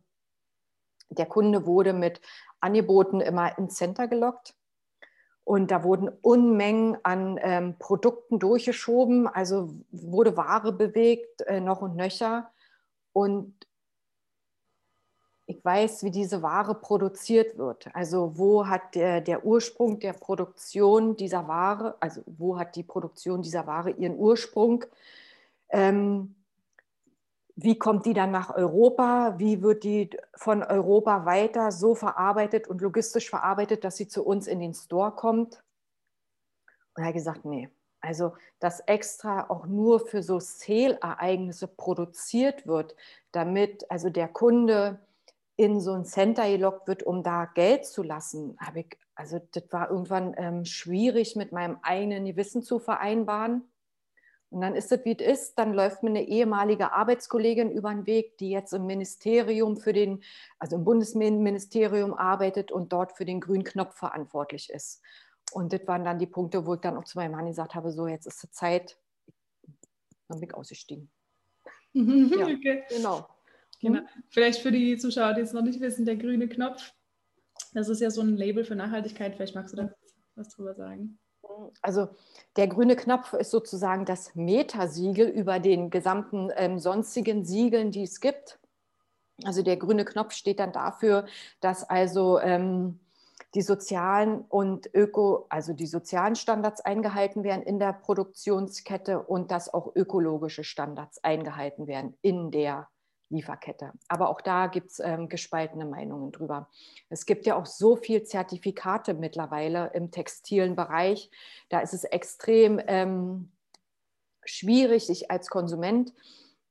der 1.09 1.25
Kunde 1.25 1.65
wurde 1.65 1.93
mit 1.93 2.21
Angeboten 2.61 3.21
immer 3.21 3.57
ins 3.57 3.75
Center 3.75 4.07
gelockt. 4.07 4.55
Und 5.43 5.71
da 5.71 5.83
wurden 5.83 6.09
Unmengen 6.21 6.97
an 7.03 7.39
ähm, 7.41 7.75
Produkten 7.79 8.37
durchgeschoben, 8.37 9.27
also 9.27 9.73
wurde 9.91 10.37
Ware 10.37 10.71
bewegt, 10.71 11.41
äh, 11.41 11.59
noch 11.59 11.81
und 11.81 11.95
nöcher. 11.95 12.51
Und 13.13 13.55
ich 15.47 15.65
weiß, 15.65 16.03
wie 16.03 16.11
diese 16.11 16.43
Ware 16.43 16.75
produziert 16.75 17.57
wird. 17.57 17.89
Also 17.95 18.37
wo 18.37 18.67
hat 18.67 18.93
der, 18.93 19.21
der 19.21 19.43
Ursprung 19.43 19.99
der 19.99 20.13
Produktion 20.13 21.15
dieser 21.15 21.47
Ware, 21.47 21.95
also 21.99 22.21
wo 22.27 22.59
hat 22.59 22.75
die 22.75 22.83
Produktion 22.83 23.41
dieser 23.41 23.65
Ware 23.65 23.89
ihren 23.89 24.15
Ursprung? 24.15 24.85
Ähm, 25.69 26.35
wie 27.61 27.77
kommt 27.77 28.05
die 28.05 28.13
dann 28.13 28.31
nach 28.31 28.55
Europa? 28.55 29.35
Wie 29.37 29.61
wird 29.61 29.83
die 29.83 30.09
von 30.35 30.63
Europa 30.63 31.25
weiter 31.25 31.71
so 31.71 31.93
verarbeitet 31.93 32.67
und 32.67 32.81
logistisch 32.81 33.29
verarbeitet, 33.29 33.83
dass 33.83 33.97
sie 33.97 34.07
zu 34.07 34.23
uns 34.25 34.47
in 34.47 34.59
den 34.59 34.73
Store 34.73 35.11
kommt? 35.11 35.61
Und 36.95 37.03
er 37.03 37.07
hat 37.07 37.13
gesagt, 37.13 37.45
nee. 37.45 37.69
Also, 38.01 38.33
dass 38.59 38.79
extra 38.81 39.49
auch 39.49 39.65
nur 39.65 39.99
für 39.99 40.23
so 40.23 40.39
Sale-Ereignisse 40.39 41.67
produziert 41.67 42.65
wird, 42.65 42.95
damit 43.33 43.89
also 43.91 44.09
der 44.09 44.29
Kunde 44.29 44.99
in 45.57 45.81
so 45.81 45.91
ein 45.91 46.05
Center 46.05 46.49
gelockt 46.49 46.87
wird, 46.87 47.03
um 47.03 47.23
da 47.23 47.43
Geld 47.43 47.85
zu 47.85 48.03
lassen, 48.03 48.55
habe 48.61 48.81
ich, 48.81 48.97
also 49.15 49.41
das 49.51 49.63
war 49.71 49.89
irgendwann 49.89 50.33
ähm, 50.37 50.63
schwierig 50.63 51.35
mit 51.35 51.51
meinem 51.51 51.77
eigenen 51.81 52.23
Gewissen 52.23 52.63
zu 52.63 52.79
vereinbaren. 52.79 53.68
Und 54.51 54.61
dann 54.61 54.75
ist 54.75 54.91
es, 54.91 55.05
wie 55.05 55.15
es 55.17 55.25
ist. 55.25 55.55
Dann 55.59 55.73
läuft 55.73 56.01
mir 56.01 56.09
eine 56.09 56.27
ehemalige 56.27 56.91
Arbeitskollegin 56.91 57.71
über 57.71 57.89
den 57.91 58.07
Weg, 58.07 58.37
die 58.39 58.49
jetzt 58.49 58.73
im 58.73 58.87
Ministerium 58.87 59.77
für 59.77 59.93
den, 59.93 60.23
also 60.57 60.77
im 60.77 60.83
Bundesministerium 60.83 62.13
arbeitet 62.13 62.71
und 62.71 62.91
dort 62.91 63.15
für 63.15 63.25
den 63.25 63.41
grünen 63.41 63.63
Knopf 63.63 63.95
verantwortlich 63.95 64.69
ist. 64.71 65.01
Und 65.51 65.73
das 65.73 65.87
waren 65.87 66.03
dann 66.03 66.19
die 66.19 66.27
Punkte, 66.27 66.65
wo 66.65 66.75
ich 66.75 66.81
dann 66.81 66.97
auch 66.97 67.03
zu 67.03 67.17
meinem 67.17 67.31
Mann 67.31 67.45
gesagt 67.45 67.75
habe: 67.75 67.91
So, 67.91 68.07
jetzt 68.07 68.25
ist 68.25 68.41
die 68.41 68.49
Zeit. 68.49 68.97
Dann 70.27 70.39
bin 70.39 70.49
ich 70.49 70.55
ausgestiegen. 70.55 71.11
ja, 71.93 72.45
okay. 72.45 72.83
Genau. 72.89 73.27
genau. 73.79 74.01
Vielleicht 74.29 74.61
für 74.61 74.71
die 74.71 74.97
Zuschauer, 74.97 75.33
die 75.33 75.41
es 75.41 75.53
noch 75.53 75.63
nicht 75.63 75.79
wissen, 75.79 76.05
der 76.05 76.17
grüne 76.17 76.47
Knopf, 76.47 76.93
das 77.73 77.89
ist 77.89 77.99
ja 77.99 78.09
so 78.09 78.21
ein 78.21 78.35
Label 78.35 78.63
für 78.63 78.75
Nachhaltigkeit. 78.75 79.35
Vielleicht 79.35 79.55
magst 79.55 79.73
du 79.73 79.77
da 79.77 79.93
was 80.35 80.49
drüber 80.49 80.73
sagen. 80.73 81.19
Also 81.81 82.09
der 82.55 82.67
grüne 82.67 82.95
Knopf 82.95 83.33
ist 83.33 83.51
sozusagen 83.51 84.05
das 84.05 84.35
Metasiegel 84.35 85.27
über 85.27 85.59
den 85.59 85.89
gesamten 85.89 86.51
ähm, 86.55 86.79
sonstigen 86.79 87.45
Siegeln, 87.45 87.91
die 87.91 88.03
es 88.03 88.19
gibt. 88.19 88.59
Also 89.43 89.61
der 89.61 89.77
grüne 89.77 90.05
Knopf 90.05 90.33
steht 90.33 90.59
dann 90.59 90.73
dafür, 90.73 91.25
dass 91.61 91.89
also 91.89 92.39
ähm, 92.39 92.99
die 93.55 93.61
sozialen 93.61 94.41
und 94.49 94.93
öko, 94.93 95.45
also 95.49 95.73
die 95.73 95.87
sozialen 95.87 96.35
Standards 96.35 96.81
eingehalten 96.81 97.43
werden 97.43 97.63
in 97.63 97.79
der 97.79 97.93
Produktionskette 97.93 99.21
und 99.21 99.51
dass 99.51 99.73
auch 99.73 99.95
ökologische 99.95 100.63
Standards 100.63 101.23
eingehalten 101.23 101.87
werden 101.87 102.15
in 102.21 102.51
der 102.51 102.87
Lieferkette. 103.29 103.93
Aber 104.07 104.29
auch 104.29 104.41
da 104.41 104.67
gibt 104.67 104.91
es 104.91 104.99
ähm, 104.99 105.29
gespaltene 105.29 105.85
Meinungen 105.85 106.31
drüber. 106.31 106.69
Es 107.09 107.25
gibt 107.25 107.45
ja 107.45 107.55
auch 107.55 107.65
so 107.65 107.95
viele 107.95 108.23
Zertifikate 108.23 109.13
mittlerweile 109.13 109.91
im 109.93 110.11
textilen 110.11 110.75
Bereich. 110.75 111.29
Da 111.69 111.79
ist 111.79 111.93
es 111.93 112.03
extrem 112.03 112.81
ähm, 112.87 113.51
schwierig, 114.43 115.05
sich 115.05 115.29
als 115.29 115.49
Konsument 115.49 116.13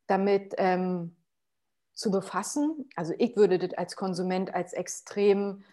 damit 0.06 0.54
ähm, 0.58 1.16
zu 1.94 2.10
befassen. 2.10 2.88
Also 2.96 3.14
ich 3.18 3.36
würde 3.36 3.58
das 3.58 3.76
als 3.78 3.96
Konsument 3.96 4.54
als 4.54 4.72
extrem 4.72 5.64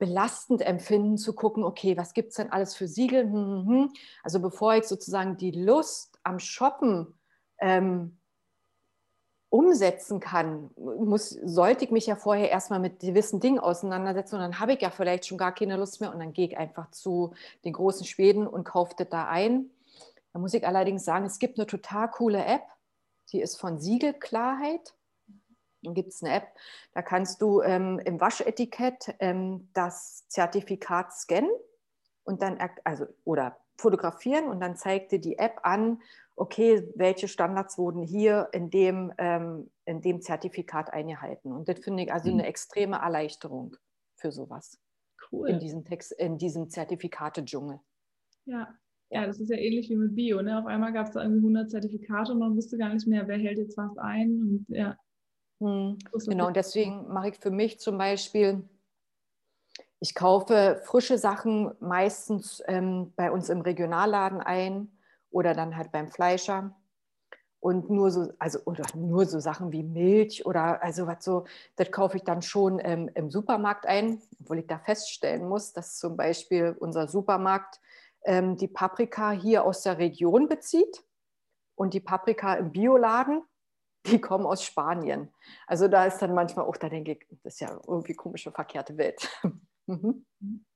belastend 0.00 0.62
empfinden, 0.62 1.16
zu 1.16 1.32
gucken, 1.32 1.62
okay, 1.62 1.96
was 1.96 2.12
gibt 2.12 2.30
es 2.30 2.34
denn 2.34 2.50
alles 2.50 2.74
für 2.74 2.88
Siegel? 2.88 3.22
Hm, 3.22 3.32
hm, 3.32 3.66
hm. 3.66 3.92
Also 4.24 4.40
bevor 4.40 4.74
ich 4.74 4.84
sozusagen 4.84 5.36
die 5.36 5.52
Lust 5.52 6.18
am 6.24 6.40
Shoppen 6.40 7.18
ähm, 7.60 8.17
umsetzen 9.50 10.20
kann, 10.20 10.70
muss, 10.76 11.30
sollte 11.30 11.84
ich 11.84 11.90
mich 11.90 12.06
ja 12.06 12.16
vorher 12.16 12.50
erstmal 12.50 12.80
mit 12.80 13.00
gewissen 13.00 13.40
Dingen 13.40 13.58
auseinandersetzen 13.58 14.36
und 14.36 14.42
dann 14.42 14.60
habe 14.60 14.74
ich 14.74 14.82
ja 14.82 14.90
vielleicht 14.90 15.26
schon 15.26 15.38
gar 15.38 15.54
keine 15.54 15.76
Lust 15.76 16.00
mehr 16.00 16.12
und 16.12 16.18
dann 16.20 16.34
gehe 16.34 16.48
ich 16.48 16.58
einfach 16.58 16.90
zu 16.90 17.32
den 17.64 17.72
großen 17.72 18.06
Schweden 18.06 18.46
und 18.46 18.64
kaufe 18.64 18.94
das 18.98 19.08
da 19.08 19.26
ein. 19.26 19.70
Da 20.32 20.38
muss 20.38 20.52
ich 20.52 20.66
allerdings 20.66 21.04
sagen, 21.04 21.24
es 21.24 21.38
gibt 21.38 21.58
eine 21.58 21.66
total 21.66 22.10
coole 22.10 22.44
App, 22.44 22.64
die 23.32 23.40
ist 23.40 23.58
von 23.58 23.78
Siegelklarheit. 23.78 24.94
Dann 25.82 25.94
gibt 25.94 26.12
es 26.12 26.22
eine 26.22 26.34
App, 26.34 26.48
da 26.92 27.02
kannst 27.02 27.40
du 27.40 27.62
ähm, 27.62 28.00
im 28.04 28.20
Waschetikett 28.20 29.14
ähm, 29.20 29.70
das 29.72 30.26
Zertifikat 30.28 31.12
scannen 31.12 31.50
und 32.24 32.42
dann, 32.42 32.58
also, 32.84 33.06
oder 33.24 33.56
fotografieren 33.78 34.48
und 34.48 34.60
dann 34.60 34.76
zeigt 34.76 35.12
dir 35.12 35.20
die 35.20 35.38
App 35.38 35.60
an, 35.62 36.02
okay, 36.38 36.88
welche 36.94 37.28
Standards 37.28 37.78
wurden 37.78 38.02
hier 38.02 38.48
in 38.52 38.70
dem, 38.70 39.12
ähm, 39.18 39.70
in 39.84 40.00
dem 40.00 40.20
Zertifikat 40.20 40.92
eingehalten. 40.92 41.52
Und 41.52 41.68
das 41.68 41.80
finde 41.80 42.04
ich 42.04 42.12
also 42.12 42.30
eine 42.30 42.42
mhm. 42.42 42.48
extreme 42.48 42.96
Erleichterung 42.96 43.76
für 44.16 44.30
sowas. 44.30 44.80
Cool. 45.30 45.48
In 45.48 45.58
diesem, 45.58 45.84
Text, 45.84 46.12
in 46.12 46.38
diesem 46.38 46.70
Zertifikate-Dschungel. 46.70 47.80
Ja. 48.46 48.68
ja, 49.10 49.26
das 49.26 49.40
ist 49.40 49.50
ja 49.50 49.56
ähnlich 49.56 49.90
wie 49.90 49.96
mit 49.96 50.14
Bio. 50.14 50.40
Ne? 50.40 50.58
Auf 50.58 50.66
einmal 50.66 50.92
gab 50.92 51.08
es 51.08 51.12
da 51.12 51.22
irgendwie 51.22 51.40
100 51.40 51.70
Zertifikate 51.70 52.32
und 52.32 52.38
man 52.38 52.56
wusste 52.56 52.78
gar 52.78 52.94
nicht 52.94 53.06
mehr, 53.06 53.26
wer 53.28 53.36
hält 53.36 53.58
jetzt 53.58 53.76
was 53.76 53.96
ein. 53.98 54.40
Und, 54.40 54.66
ja. 54.68 54.96
Hm, 55.60 55.98
genau, 56.26 56.46
und 56.46 56.56
deswegen 56.56 57.08
mache 57.08 57.30
ich 57.30 57.36
für 57.36 57.50
mich 57.50 57.80
zum 57.80 57.98
Beispiel 57.98 58.62
ich 60.00 60.14
kaufe 60.14 60.80
frische 60.84 61.18
Sachen 61.18 61.72
meistens 61.80 62.62
ähm, 62.68 63.12
bei 63.16 63.32
uns 63.32 63.48
im 63.48 63.60
Regionalladen 63.60 64.40
ein 64.40 64.88
oder 65.30 65.54
dann 65.54 65.76
halt 65.76 65.92
beim 65.92 66.08
Fleischer. 66.08 66.74
Und 67.60 67.90
nur 67.90 68.12
so, 68.12 68.32
also 68.38 68.60
oder 68.66 68.84
nur 68.94 69.26
so 69.26 69.40
Sachen 69.40 69.72
wie 69.72 69.82
Milch 69.82 70.46
oder 70.46 70.80
also 70.80 71.08
was 71.08 71.24
so, 71.24 71.44
das 71.74 71.90
kaufe 71.90 72.16
ich 72.16 72.22
dann 72.22 72.40
schon 72.40 72.78
ähm, 72.80 73.10
im 73.14 73.30
Supermarkt 73.30 73.84
ein, 73.84 74.22
obwohl 74.40 74.60
ich 74.60 74.68
da 74.68 74.78
feststellen 74.78 75.48
muss, 75.48 75.72
dass 75.72 75.98
zum 75.98 76.16
Beispiel 76.16 76.76
unser 76.78 77.08
Supermarkt 77.08 77.80
ähm, 78.22 78.56
die 78.56 78.68
Paprika 78.68 79.32
hier 79.32 79.64
aus 79.64 79.82
der 79.82 79.98
Region 79.98 80.48
bezieht 80.48 81.02
und 81.74 81.94
die 81.94 82.00
Paprika 82.00 82.54
im 82.54 82.70
Bioladen, 82.70 83.42
die 84.06 84.20
kommen 84.20 84.46
aus 84.46 84.62
Spanien. 84.62 85.32
Also 85.66 85.88
da 85.88 86.04
ist 86.04 86.18
dann 86.18 86.34
manchmal 86.34 86.64
auch, 86.64 86.76
da 86.76 86.88
denke 86.88 87.12
ich, 87.12 87.26
das 87.42 87.54
ist 87.54 87.60
ja 87.60 87.76
irgendwie 87.88 88.14
komische, 88.14 88.52
verkehrte 88.52 88.96
Welt. 88.96 89.28
Mhm. 89.88 90.24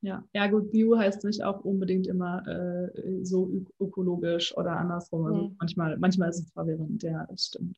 Ja. 0.00 0.24
ja, 0.32 0.46
gut, 0.48 0.70
Bio 0.72 0.98
heißt 0.98 1.22
nicht 1.24 1.44
auch 1.44 1.64
unbedingt 1.64 2.06
immer 2.06 2.44
äh, 2.48 3.24
so 3.24 3.50
ökologisch 3.78 4.56
oder 4.56 4.72
andersrum. 4.72 5.26
Also 5.26 5.42
mhm. 5.42 5.56
manchmal, 5.58 5.98
manchmal 5.98 6.30
ist 6.30 6.40
es 6.40 6.50
verwirrend, 6.50 7.02
ja, 7.02 7.26
das 7.26 7.46
stimmt. 7.46 7.76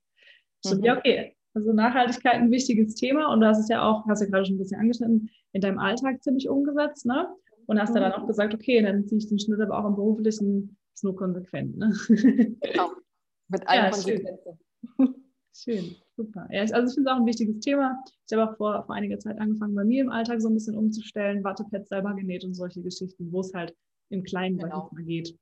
stimmt. 0.64 0.80
Mhm. 0.80 0.86
Ja, 0.86 0.96
okay. 0.98 1.36
Also 1.52 1.72
Nachhaltigkeit 1.72 2.34
ein 2.34 2.50
wichtiges 2.50 2.94
Thema 2.94 3.32
und 3.32 3.40
du 3.40 3.46
hast 3.46 3.58
es 3.58 3.68
ja 3.68 3.82
auch, 3.82 4.06
hast 4.06 4.20
du 4.20 4.24
ja 4.24 4.30
gerade 4.30 4.46
schon 4.46 4.56
ein 4.56 4.58
bisschen 4.58 4.80
angeschnitten, 4.80 5.30
in 5.52 5.60
deinem 5.60 5.78
Alltag 5.78 6.22
ziemlich 6.22 6.48
umgesetzt, 6.48 7.06
ne? 7.06 7.28
Und 7.66 7.80
hast 7.80 7.90
mhm. 7.90 8.00
dann 8.00 8.12
auch 8.12 8.26
gesagt, 8.26 8.54
okay, 8.54 8.82
dann 8.82 9.06
ziehe 9.06 9.18
ich 9.18 9.28
den 9.28 9.38
Schnitt 9.38 9.60
aber 9.60 9.78
auch 9.78 9.86
im 9.86 9.94
beruflichen, 9.94 10.76
ist 10.94 11.04
nur 11.04 11.16
konsequent, 11.16 11.76
ne? 11.76 11.94
Genau. 12.08 12.90
Mit 13.48 13.68
allen 13.68 13.84
ja, 13.84 13.90
Konsequenzen. 13.90 14.58
Schön. 14.96 15.14
Schön. 15.54 15.96
Super. 16.16 16.46
Ja, 16.50 16.61
also 16.61 16.88
ich 16.88 16.94
finde 16.94 17.11
es 17.11 17.14
auch 17.14 17.20
ein 17.20 17.26
wichtiges 17.26 17.61
Thema. 17.61 18.02
Ich 18.26 18.37
habe 18.37 18.50
auch 18.50 18.56
vor, 18.56 18.84
vor 18.84 18.94
einiger 18.94 19.18
Zeit 19.18 19.38
angefangen, 19.38 19.75
bei 19.75 19.84
mir 19.84 20.02
im 20.02 20.11
Alltag 20.11 20.40
so 20.40 20.49
ein 20.49 20.54
bisschen 20.54 20.76
umzustellen, 20.76 21.44
Wattepads 21.44 21.88
selber 21.88 22.14
genäht 22.14 22.44
und 22.44 22.54
solche 22.54 22.82
Geschichten, 22.82 23.32
wo 23.32 23.40
es 23.40 23.52
halt 23.54 23.75
im 24.11 24.23
Kleinen 24.23 24.58
genau. 24.58 24.90
geht. 24.96 25.38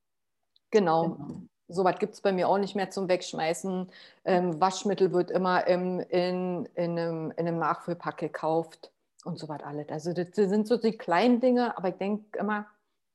Genau. 0.71 1.11
genau. 1.11 1.43
Soweit 1.69 2.01
gibt 2.01 2.15
es 2.15 2.21
bei 2.21 2.33
mir 2.33 2.49
auch 2.49 2.59
nicht 2.59 2.77
mehr 2.77 2.91
zum 2.91 3.09
Wegschmeißen. 3.09 3.87
Ähm, 4.25 4.61
Waschmittel 4.61 5.13
wird 5.13 5.31
immer 5.31 5.67
im, 5.67 6.01
in, 6.01 6.69
in, 6.75 6.99
einem, 6.99 7.31
in 7.33 7.47
einem 7.47 7.59
Nachfüllpack 7.59 8.19
gekauft 8.19 8.93
und 9.25 9.39
so 9.39 9.49
was 9.49 9.63
alles. 9.63 9.89
Also 9.89 10.13
das, 10.13 10.31
das 10.33 10.51
sind 10.51 10.67
so 10.67 10.77
die 10.77 10.97
kleinen 10.97 11.41
Dinge, 11.41 11.77
aber 11.79 11.89
ich 11.89 11.97
denke 11.97 12.39
immer 12.39 12.67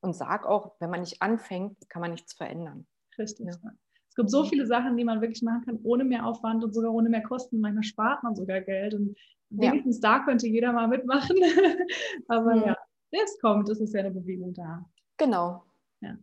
und 0.01 0.15
sage 0.15 0.47
auch, 0.49 0.71
wenn 0.79 0.89
man 0.89 1.01
nicht 1.01 1.21
anfängt, 1.21 1.89
kann 1.89 2.01
man 2.01 2.11
nichts 2.11 2.33
verändern. 2.33 2.87
Richtig. 3.17 3.47
Ja 3.47 3.71
gibt 4.17 4.29
so 4.29 4.43
viele 4.43 4.65
Sachen, 4.65 4.97
die 4.97 5.05
man 5.05 5.21
wirklich 5.21 5.41
machen 5.43 5.63
kann, 5.63 5.79
ohne 5.83 6.03
mehr 6.03 6.25
Aufwand 6.25 6.63
und 6.63 6.73
sogar 6.73 6.93
ohne 6.93 7.07
mehr 7.07 7.23
Kosten. 7.23 7.61
Manchmal 7.61 7.83
spart 7.83 8.23
man 8.23 8.35
sogar 8.35 8.59
Geld. 8.61 8.93
Und 8.93 9.15
wenigstens 9.49 10.01
ja. 10.01 10.17
da 10.17 10.25
könnte 10.25 10.47
jeder 10.47 10.73
mal 10.73 10.87
mitmachen. 10.87 11.37
Aber 12.27 12.55
mhm. 12.55 12.63
ja, 12.65 12.77
es 13.11 13.39
kommt, 13.39 13.69
es 13.69 13.79
ist 13.79 13.93
ja 13.93 14.01
eine 14.01 14.11
Bewegung 14.11 14.53
da. 14.53 14.85
Genau. 15.17 15.63
Ja. 16.01 16.17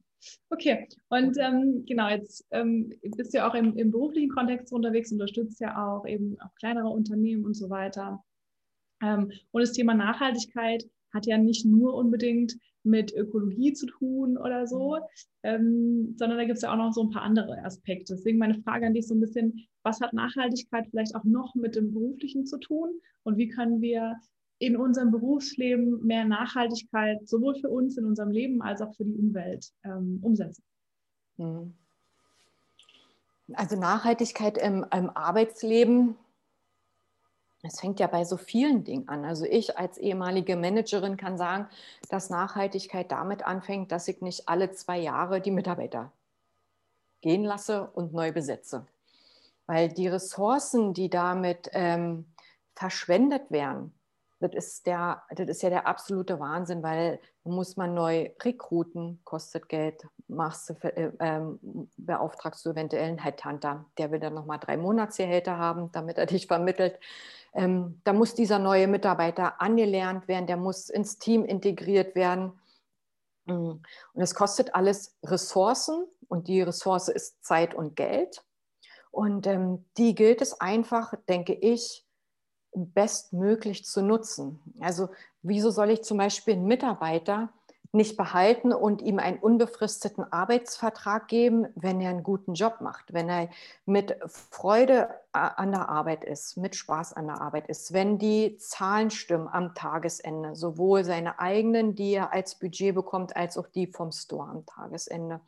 Okay, 0.51 0.89
und 1.11 1.37
ähm, 1.39 1.85
genau, 1.87 2.09
jetzt 2.09 2.47
ähm, 2.51 2.93
bist 3.03 3.35
du 3.35 3.39
ja 3.39 3.49
auch 3.49 3.55
im, 3.55 3.77
im, 3.77 3.91
beruflichen 3.91 4.31
Kontext 4.31 4.73
unterwegs, 4.73 5.13
unterstützt 5.13 5.61
ja 5.61 5.87
auch 5.87 6.07
eben 6.07 6.39
auch 6.41 6.55
kleinere 6.55 6.89
Unternehmen 6.89 7.45
und 7.45 7.55
so 7.55 7.69
weiter. 7.69 8.25
Ähm, 9.03 9.31
und 9.51 9.61
das 9.61 9.73
Thema 9.73 9.93
Nachhaltigkeit 9.95 10.89
hat 11.13 11.27
ja 11.27 11.37
nicht 11.37 11.67
nur 11.67 11.95
unbedingt 11.95 12.57
mit 12.85 13.13
Ökologie 13.15 13.73
zu 13.73 13.87
tun 13.87 14.37
oder 14.37 14.67
so, 14.67 14.97
mhm. 14.97 15.01
ähm, 15.43 16.15
sondern 16.17 16.39
da 16.39 16.45
gibt 16.45 16.57
es 16.57 16.63
ja 16.63 16.73
auch 16.73 16.77
noch 16.77 16.93
so 16.93 17.03
ein 17.03 17.11
paar 17.11 17.23
andere 17.23 17.65
Aspekte. 17.65 18.15
Deswegen 18.15 18.39
meine 18.39 18.61
Frage 18.63 18.87
an 18.87 18.95
dich 18.95 19.07
so 19.07 19.15
ein 19.15 19.21
bisschen, 19.21 19.67
was 19.83 20.01
hat 20.01 20.13
Nachhaltigkeit 20.13 20.87
vielleicht 20.91 21.15
auch 21.15 21.25
noch 21.25 21.55
mit 21.55 21.77
dem 21.77 21.93
Beruflichen 21.93 22.47
zu 22.47 22.59
tun 22.59 22.91
und 23.23 23.37
wie 23.37 23.49
können 23.49 23.81
wir 23.81 24.17
in 24.59 24.77
unserem 24.77 25.11
Berufsleben 25.11 26.05
mehr 26.05 26.25
Nachhaltigkeit 26.25 27.27
sowohl 27.29 27.55
für 27.57 27.71
uns 27.71 27.97
in 27.97 28.05
unserem 28.05 28.31
Leben 28.31 28.63
als 28.63 28.81
auch 28.81 28.95
für 28.95 29.05
die 29.05 29.15
Umwelt 29.15 29.71
ähm, 29.85 30.19
umsetzen? 30.23 30.63
Mhm. 31.37 31.75
Also 33.53 33.77
Nachhaltigkeit 33.79 34.57
im, 34.57 34.87
im 34.95 35.11
Arbeitsleben 35.11 36.17
es 37.65 37.81
fängt 37.81 37.99
ja 37.99 38.07
bei 38.07 38.25
so 38.25 38.37
vielen 38.37 38.85
Dingen 38.85 39.09
an. 39.09 39.25
Also 39.25 39.45
ich 39.45 39.79
als 39.79 39.99
ehemalige 39.99 40.57
Managerin 40.57 41.17
kann 41.17 41.39
sagen, 41.39 41.67
dass 42.11 42.31
Nachhaltigkeit 42.31 43.11
damit 43.11 43.47
anfängt, 43.47 43.91
dass 43.91 44.07
ich 44.09 44.21
nicht 44.21 44.49
alle 44.49 44.71
zwei 44.73 44.99
Jahre 44.99 45.41
die 45.41 45.51
Mitarbeiter 45.51 46.13
gehen 47.23 47.43
lasse 47.43 47.89
und 47.95 48.13
neu 48.13 48.33
besetze. 48.33 48.87
Weil 49.67 49.89
die 49.89 50.09
Ressourcen, 50.09 50.93
die 50.93 51.09
damit 51.09 51.71
ähm, 51.73 52.27
verschwendet 52.75 53.51
werden, 53.51 53.95
das 54.49 54.55
ist, 54.55 54.87
der, 54.87 55.23
das 55.31 55.49
ist 55.49 55.63
ja 55.63 55.71
der 55.71 55.87
absolute 55.87 56.39
Wahnsinn, 56.39 56.83
weil 56.83 57.21
muss 57.45 57.77
man 57.77 57.95
neu 57.95 58.31
rekruten, 58.43 59.21
kostet 59.25 59.69
Geld, 59.69 60.07
machst 60.29 60.71
du, 60.71 60.75
äh, 60.83 61.13
ähm, 61.21 61.59
beauftragst 61.97 62.65
du 62.65 62.71
eventuell 62.71 63.09
einen 63.09 63.19
Headhunter, 63.19 63.87
der 63.99 64.11
will 64.11 64.21
dann 64.21 64.35
nochmal 64.35 64.59
drei 64.59 64.77
Monatsgehälter 64.77 65.59
haben, 65.59 65.91
damit 65.93 66.19
er 66.19 66.27
dich 66.27 66.47
vermittelt. 66.47 66.99
Ähm, 67.55 68.01
da 68.05 68.13
muss 68.13 68.35
dieser 68.35 68.59
neue 68.59 68.89
Mitarbeiter 68.89 69.61
angelernt 69.61 70.29
werden, 70.29 70.47
der 70.47 70.57
muss 70.57 70.91
ins 70.91 71.19
Team 71.19 71.45
integriert 71.45 72.15
werden. 72.15 72.53
Mm. 73.47 73.73
Und 74.13 74.23
es 74.23 74.35
kostet 74.35 74.75
alles 74.75 75.17
Ressourcen 75.23 76.07
und 76.29 76.49
die 76.49 76.63
Ressource 76.63 77.09
ist 77.09 77.45
Zeit 77.45 77.75
und 77.75 77.95
Geld. 77.97 78.45
Und 79.11 79.47
ähm, 79.47 79.85
die 79.97 80.17
gilt 80.17 80.43
es 80.43 80.61
einfach, 80.61 81.15
denke 81.29 81.55
ich, 81.55 82.04
bestmöglich 82.75 83.85
zu 83.85 84.03
nutzen. 84.03 84.61
Also 84.81 85.09
wieso 85.43 85.71
soll 85.71 85.91
ich 85.91 86.03
zum 86.03 86.19
Beispiel 86.19 86.55
einen 86.55 86.67
Mitarbeiter 86.67 87.51
nicht 87.95 88.17
behalten 88.17 88.73
und 88.73 89.03
ihm 89.03 89.21
einen 89.21 89.39
unbefristeten 89.39 90.31
Arbeitsvertrag 90.33 91.29
geben, 91.29 91.69
wenn 91.77 92.01
er 92.01 92.11
einen 92.11 92.25
guten 92.25 92.55
Job 92.55 92.81
macht, 92.81 93.13
wenn 93.13 93.29
er 93.29 93.49
mit 93.87 94.17
Freude 94.27 95.11
an 95.31 95.71
der 95.71 95.89
Arbeit 95.89 96.25
ist, 96.25 96.57
mit 96.57 96.75
Spaß 96.75 97.13
an 97.13 97.29
der 97.29 97.41
Arbeit 97.41 97.69
ist, 97.69 97.93
wenn 97.93 98.19
die 98.19 98.57
Zahlen 98.59 99.11
stimmen 99.11 99.49
am 99.49 99.75
Tagesende, 99.77 100.57
sowohl 100.57 101.05
seine 101.05 101.39
eigenen, 101.39 101.95
die 101.95 102.15
er 102.15 102.33
als 102.33 102.57
Budget 102.57 102.97
bekommt, 102.97 103.37
als 103.37 103.57
auch 103.57 103.69
die 103.69 103.87
vom 103.87 104.11
Store 104.11 104.51
am 104.51 104.67
Tagesende. 104.67 105.41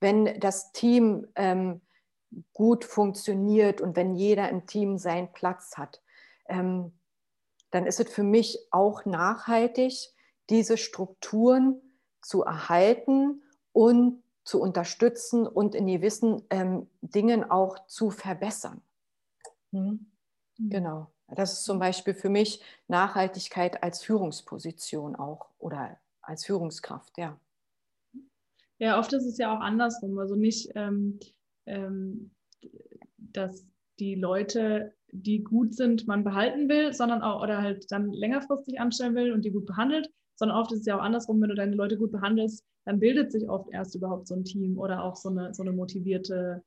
Wenn 0.00 0.40
das 0.40 0.72
Team 0.72 1.28
ähm, 1.36 1.80
gut 2.52 2.84
funktioniert 2.84 3.80
und 3.80 3.94
wenn 3.94 4.16
jeder 4.16 4.48
im 4.50 4.66
Team 4.66 4.98
seinen 4.98 5.32
Platz 5.32 5.76
hat, 5.76 6.00
ähm, 6.48 6.92
dann 7.70 7.86
ist 7.86 8.00
es 8.00 8.10
für 8.10 8.22
mich 8.22 8.58
auch 8.70 9.04
nachhaltig, 9.04 10.10
diese 10.50 10.76
Strukturen 10.76 11.80
zu 12.22 12.42
erhalten 12.42 13.42
und 13.72 14.22
zu 14.44 14.60
unterstützen 14.60 15.46
und 15.46 15.74
in 15.74 15.86
gewissen 15.86 16.42
ähm, 16.50 16.88
Dingen 17.00 17.50
auch 17.50 17.86
zu 17.86 18.10
verbessern. 18.10 18.80
Hm? 19.72 20.10
Mhm. 20.58 20.70
Genau. 20.70 21.12
Das 21.28 21.52
ist 21.54 21.64
zum 21.64 21.80
Beispiel 21.80 22.14
für 22.14 22.28
mich 22.28 22.62
Nachhaltigkeit 22.86 23.82
als 23.82 24.02
Führungsposition 24.02 25.16
auch 25.16 25.50
oder 25.58 25.98
als 26.22 26.44
Führungskraft, 26.44 27.18
ja. 27.18 27.38
Ja, 28.78 28.98
oft 28.98 29.12
ist 29.12 29.24
es 29.24 29.38
ja 29.38 29.56
auch 29.56 29.60
andersrum. 29.60 30.18
Also 30.18 30.36
nicht, 30.36 30.70
ähm, 30.74 31.18
ähm, 31.66 32.30
dass 33.16 33.66
die 33.98 34.14
Leute, 34.14 34.94
die 35.12 35.42
gut 35.42 35.74
sind, 35.74 36.06
man 36.06 36.24
behalten 36.24 36.68
will, 36.68 36.92
sondern 36.92 37.22
auch 37.22 37.42
oder 37.42 37.62
halt 37.62 37.90
dann 37.90 38.12
längerfristig 38.12 38.80
anstellen 38.80 39.14
will 39.14 39.32
und 39.32 39.44
die 39.44 39.50
gut 39.50 39.66
behandelt, 39.66 40.10
sondern 40.34 40.58
oft 40.58 40.72
ist 40.72 40.80
es 40.80 40.86
ja 40.86 40.96
auch 40.96 41.02
andersrum, 41.02 41.40
wenn 41.40 41.48
du 41.48 41.54
deine 41.54 41.76
Leute 41.76 41.96
gut 41.96 42.12
behandelst, 42.12 42.64
dann 42.84 43.00
bildet 43.00 43.32
sich 43.32 43.48
oft 43.48 43.68
erst 43.72 43.94
überhaupt 43.94 44.28
so 44.28 44.34
ein 44.34 44.44
Team 44.44 44.78
oder 44.78 45.02
auch 45.02 45.16
so 45.16 45.30
eine, 45.30 45.54
so 45.54 45.62
eine 45.62 45.72
motivierte 45.72 46.62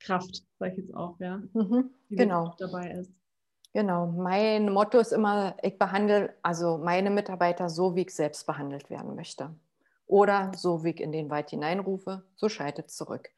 Kraft, 0.00 0.42
sage 0.58 0.72
ich 0.72 0.78
jetzt 0.78 0.94
auch, 0.94 1.18
ja, 1.20 1.42
mhm, 1.52 1.90
die 2.10 2.16
genau. 2.16 2.54
dabei 2.58 2.90
ist. 2.92 3.12
Genau, 3.72 4.06
mein 4.06 4.72
Motto 4.72 4.98
ist 4.98 5.12
immer, 5.12 5.54
ich 5.62 5.78
behandle 5.78 6.34
also 6.42 6.78
meine 6.78 7.10
Mitarbeiter 7.10 7.68
so, 7.68 7.94
wie 7.94 8.02
ich 8.02 8.14
selbst 8.14 8.46
behandelt 8.46 8.88
werden 8.88 9.14
möchte. 9.14 9.54
Oder 10.06 10.52
so, 10.56 10.84
wie 10.84 10.90
ich 10.90 11.00
in 11.00 11.12
den 11.12 11.30
Wald 11.30 11.50
hineinrufe, 11.50 12.22
so 12.36 12.48
scheidet 12.48 12.90
zurück. 12.90 13.28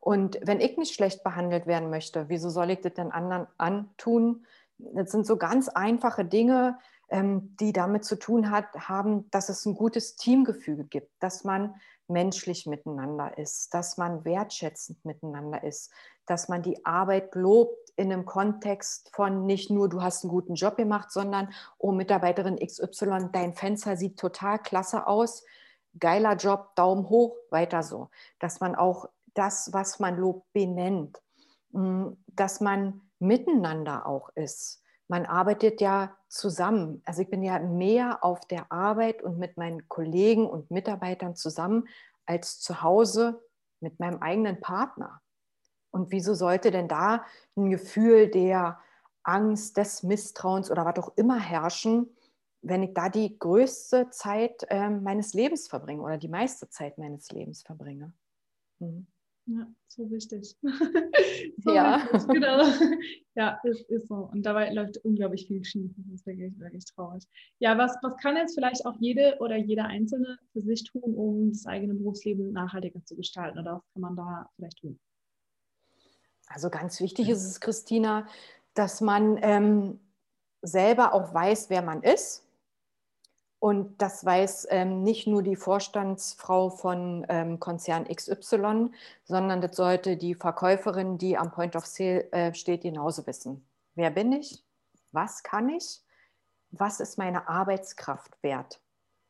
Und 0.00 0.38
wenn 0.42 0.60
ich 0.60 0.76
nicht 0.76 0.94
schlecht 0.94 1.22
behandelt 1.24 1.66
werden 1.66 1.90
möchte, 1.90 2.28
wieso 2.28 2.50
soll 2.50 2.70
ich 2.70 2.80
das 2.80 2.94
denn 2.94 3.12
anderen 3.12 3.46
antun? 3.58 4.46
Das 4.78 5.10
sind 5.10 5.26
so 5.26 5.36
ganz 5.36 5.68
einfache 5.68 6.24
Dinge, 6.24 6.78
ähm, 7.10 7.56
die 7.58 7.72
damit 7.72 8.04
zu 8.04 8.16
tun 8.16 8.50
hat, 8.50 8.66
haben, 8.76 9.30
dass 9.30 9.48
es 9.48 9.64
ein 9.66 9.74
gutes 9.74 10.16
Teamgefüge 10.16 10.84
gibt, 10.84 11.10
dass 11.20 11.42
man 11.44 11.74
menschlich 12.06 12.66
miteinander 12.66 13.36
ist, 13.36 13.74
dass 13.74 13.98
man 13.98 14.24
wertschätzend 14.24 15.04
miteinander 15.04 15.62
ist, 15.62 15.90
dass 16.26 16.48
man 16.48 16.62
die 16.62 16.84
Arbeit 16.84 17.34
lobt 17.34 17.90
in 17.96 18.12
einem 18.12 18.24
Kontext 18.24 19.10
von 19.14 19.46
nicht 19.46 19.70
nur, 19.70 19.88
du 19.88 20.02
hast 20.02 20.24
einen 20.24 20.30
guten 20.30 20.54
Job 20.54 20.76
gemacht, 20.76 21.10
sondern, 21.10 21.52
oh 21.78 21.92
Mitarbeiterin 21.92 22.56
XY, 22.56 23.30
dein 23.32 23.54
Fenster 23.54 23.96
sieht 23.96 24.18
total 24.18 24.58
klasse 24.58 25.06
aus, 25.06 25.44
geiler 25.98 26.36
Job, 26.36 26.74
Daumen 26.76 27.08
hoch, 27.08 27.36
weiter 27.50 27.82
so. 27.82 28.08
Dass 28.38 28.60
man 28.60 28.74
auch 28.74 29.08
das, 29.34 29.72
was 29.72 29.98
man 29.98 30.16
lobt, 30.16 30.52
benennt, 30.52 31.18
mm, 31.72 32.08
dass 32.26 32.60
man 32.60 33.00
miteinander 33.18 34.06
auch 34.06 34.30
ist. 34.34 34.82
Man 35.08 35.24
arbeitet 35.24 35.80
ja 35.80 36.16
zusammen. 36.28 37.02
Also 37.04 37.22
ich 37.22 37.30
bin 37.30 37.42
ja 37.42 37.58
mehr 37.58 38.22
auf 38.22 38.40
der 38.46 38.70
Arbeit 38.70 39.22
und 39.22 39.38
mit 39.38 39.56
meinen 39.56 39.88
Kollegen 39.88 40.46
und 40.46 40.70
Mitarbeitern 40.70 41.34
zusammen 41.34 41.88
als 42.26 42.60
zu 42.60 42.82
Hause 42.82 43.42
mit 43.80 43.98
meinem 44.00 44.20
eigenen 44.22 44.60
Partner. 44.60 45.22
Und 45.90 46.12
wieso 46.12 46.34
sollte 46.34 46.70
denn 46.70 46.88
da 46.88 47.24
ein 47.56 47.70
Gefühl 47.70 48.28
der 48.28 48.78
Angst, 49.22 49.76
des 49.76 50.02
Misstrauens 50.02 50.70
oder 50.70 50.84
was 50.84 50.98
auch 50.98 51.12
immer 51.16 51.38
herrschen, 51.38 52.14
wenn 52.62 52.82
ich 52.82 52.94
da 52.94 53.08
die 53.08 53.38
größte 53.38 54.10
Zeit 54.10 54.66
äh, 54.68 54.90
meines 54.90 55.32
Lebens 55.32 55.68
verbringe 55.68 56.02
oder 56.02 56.18
die 56.18 56.28
meiste 56.28 56.68
Zeit 56.68 56.98
meines 56.98 57.30
Lebens 57.30 57.62
verbringe? 57.62 58.12
Mhm. 58.78 59.06
Ja, 59.50 59.66
so 59.86 60.10
wichtig. 60.10 60.54
so 61.58 61.72
ja. 61.72 62.06
Wichtig, 62.12 62.28
genau. 62.28 62.62
Ja, 63.34 63.58
ist, 63.64 63.88
ist 63.88 64.08
so. 64.08 64.28
Und 64.30 64.42
dabei 64.44 64.70
läuft 64.74 64.98
unglaublich 64.98 65.46
viel 65.46 65.64
schief. 65.64 65.90
Das 65.96 66.06
ist 66.12 66.26
wirklich, 66.26 66.58
wirklich 66.58 66.84
traurig. 66.84 67.24
Ja, 67.58 67.78
was, 67.78 67.96
was 68.02 68.16
kann 68.18 68.36
jetzt 68.36 68.54
vielleicht 68.54 68.84
auch 68.84 68.96
jede 69.00 69.38
oder 69.40 69.56
jeder 69.56 69.86
Einzelne 69.86 70.38
für 70.52 70.60
sich 70.60 70.84
tun, 70.84 71.14
um 71.14 71.50
das 71.50 71.64
eigene 71.66 71.94
Berufsleben 71.94 72.52
nachhaltiger 72.52 73.02
zu 73.06 73.16
gestalten? 73.16 73.58
Oder 73.58 73.76
was 73.76 73.92
kann 73.94 74.02
man 74.02 74.16
da 74.16 74.50
vielleicht 74.56 74.78
tun? 74.80 74.98
Also 76.48 76.68
ganz 76.68 77.00
wichtig 77.00 77.30
ist 77.30 77.44
es, 77.44 77.60
Christina, 77.60 78.26
dass 78.74 79.00
man 79.00 79.38
ähm, 79.40 80.00
selber 80.60 81.14
auch 81.14 81.32
weiß, 81.32 81.70
wer 81.70 81.82
man 81.82 82.02
ist 82.02 82.47
und 83.60 84.00
das 84.00 84.24
weiß 84.24 84.68
ähm, 84.70 85.02
nicht 85.02 85.26
nur 85.26 85.42
die 85.42 85.56
Vorstandsfrau 85.56 86.70
von 86.70 87.26
ähm, 87.28 87.58
Konzern 87.58 88.06
XY, 88.06 88.90
sondern 89.24 89.60
das 89.60 89.76
sollte 89.76 90.16
die 90.16 90.34
Verkäuferin, 90.34 91.18
die 91.18 91.36
am 91.36 91.50
Point 91.50 91.74
of 91.74 91.86
Sale 91.86 92.30
äh, 92.32 92.54
steht, 92.54 92.82
genauso 92.82 93.26
wissen. 93.26 93.66
Wer 93.94 94.10
bin 94.10 94.32
ich? 94.32 94.62
Was 95.10 95.42
kann 95.42 95.68
ich? 95.70 96.00
Was 96.70 97.00
ist 97.00 97.18
meine 97.18 97.48
Arbeitskraft 97.48 98.40
wert? 98.42 98.80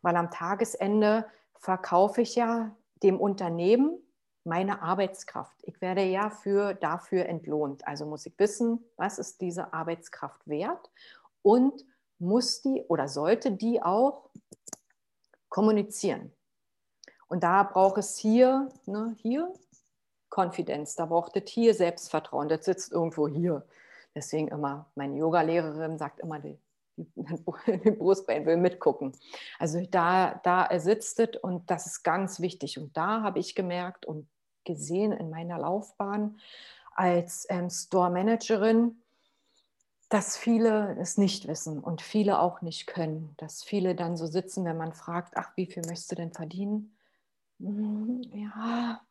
Weil 0.03 0.17
am 0.17 0.31
Tagesende 0.31 1.25
verkaufe 1.55 2.21
ich 2.21 2.35
ja 2.35 2.77
dem 3.03 3.19
Unternehmen 3.19 3.99
meine 4.45 4.83
Arbeitskraft. 4.83 5.57
Ich 5.63 5.81
werde 5.81 6.03
ja 6.03 6.31
für, 6.31 6.75
dafür 6.75 7.27
entlohnt. 7.27 7.87
Also 7.87 8.05
muss 8.07 8.27
ich 8.27 8.39
wissen, 8.39 8.85
was 8.97 9.19
ist 9.19 9.41
diese 9.41 9.73
Arbeitskraft 9.73 10.47
wert 10.47 10.91
und 11.43 11.85
muss 12.19 12.63
die 12.63 12.85
oder 12.89 13.09
sollte 13.09 13.53
die 13.53 13.83
auch 13.83 14.31
kommunizieren. 15.49 16.33
Und 17.29 17.43
da 17.43 17.63
braucht 17.63 17.99
es 17.99 18.17
hier, 18.17 18.69
ne, 18.87 19.15
hier 19.19 19.53
Konfidenz, 20.29 20.95
da 20.95 21.07
braucht 21.07 21.37
es 21.37 21.51
hier 21.51 21.75
Selbstvertrauen, 21.75 22.49
das 22.49 22.65
sitzt 22.65 22.93
irgendwo 22.93 23.29
hier. 23.29 23.67
Deswegen 24.15 24.49
immer, 24.49 24.91
meine 24.95 25.17
Yoga-Lehrerin 25.17 25.99
sagt 25.99 26.21
immer, 26.21 26.39
die, 26.39 26.59
die, 26.97 27.91
Brustbein 27.99 28.47
will 28.47 28.57
mitgucken. 28.57 29.13
Also 29.59 29.81
da, 29.91 30.41
da 30.43 30.69
sitzt 30.79 31.21
es 31.21 31.37
und 31.43 31.71
das 31.71 31.87
ist 31.87 32.03
ganz 32.03 32.41
wichtig. 32.41 32.79
Und 32.79 32.97
da 32.97 33.23
habe 33.23 33.39
ich 33.39 33.55
gemerkt 33.55 34.07
und 34.07 34.29
gesehen 34.65 35.13
in 35.13 35.31
meiner 35.31 35.59
Laufbahn 35.59 36.39
als 36.95 37.47
ähm, 37.49 37.71
Store-Managerin, 37.71 39.01
dass 40.09 40.37
viele 40.37 40.97
es 40.99 41.19
nicht 41.19 41.49
wissen 41.49 41.81
und 41.81 42.01
viele 42.01 42.41
auch 42.41 42.63
nicht 42.63 42.87
können. 42.87 43.35
Dass 43.37 43.63
viele 43.63 43.95
dann 43.95 44.17
so 44.17 44.27
sitzen, 44.27 44.65
wenn 44.65 44.77
man 44.77 44.95
fragt, 44.95 45.37
ach, 45.37 45.53
wie 45.57 45.67
viel 45.67 45.83
möchtest 45.87 46.13
du 46.13 46.17
denn 46.17 46.33
verdienen? 46.33 46.97
Hm, 47.61 48.23
ja, 48.33 49.03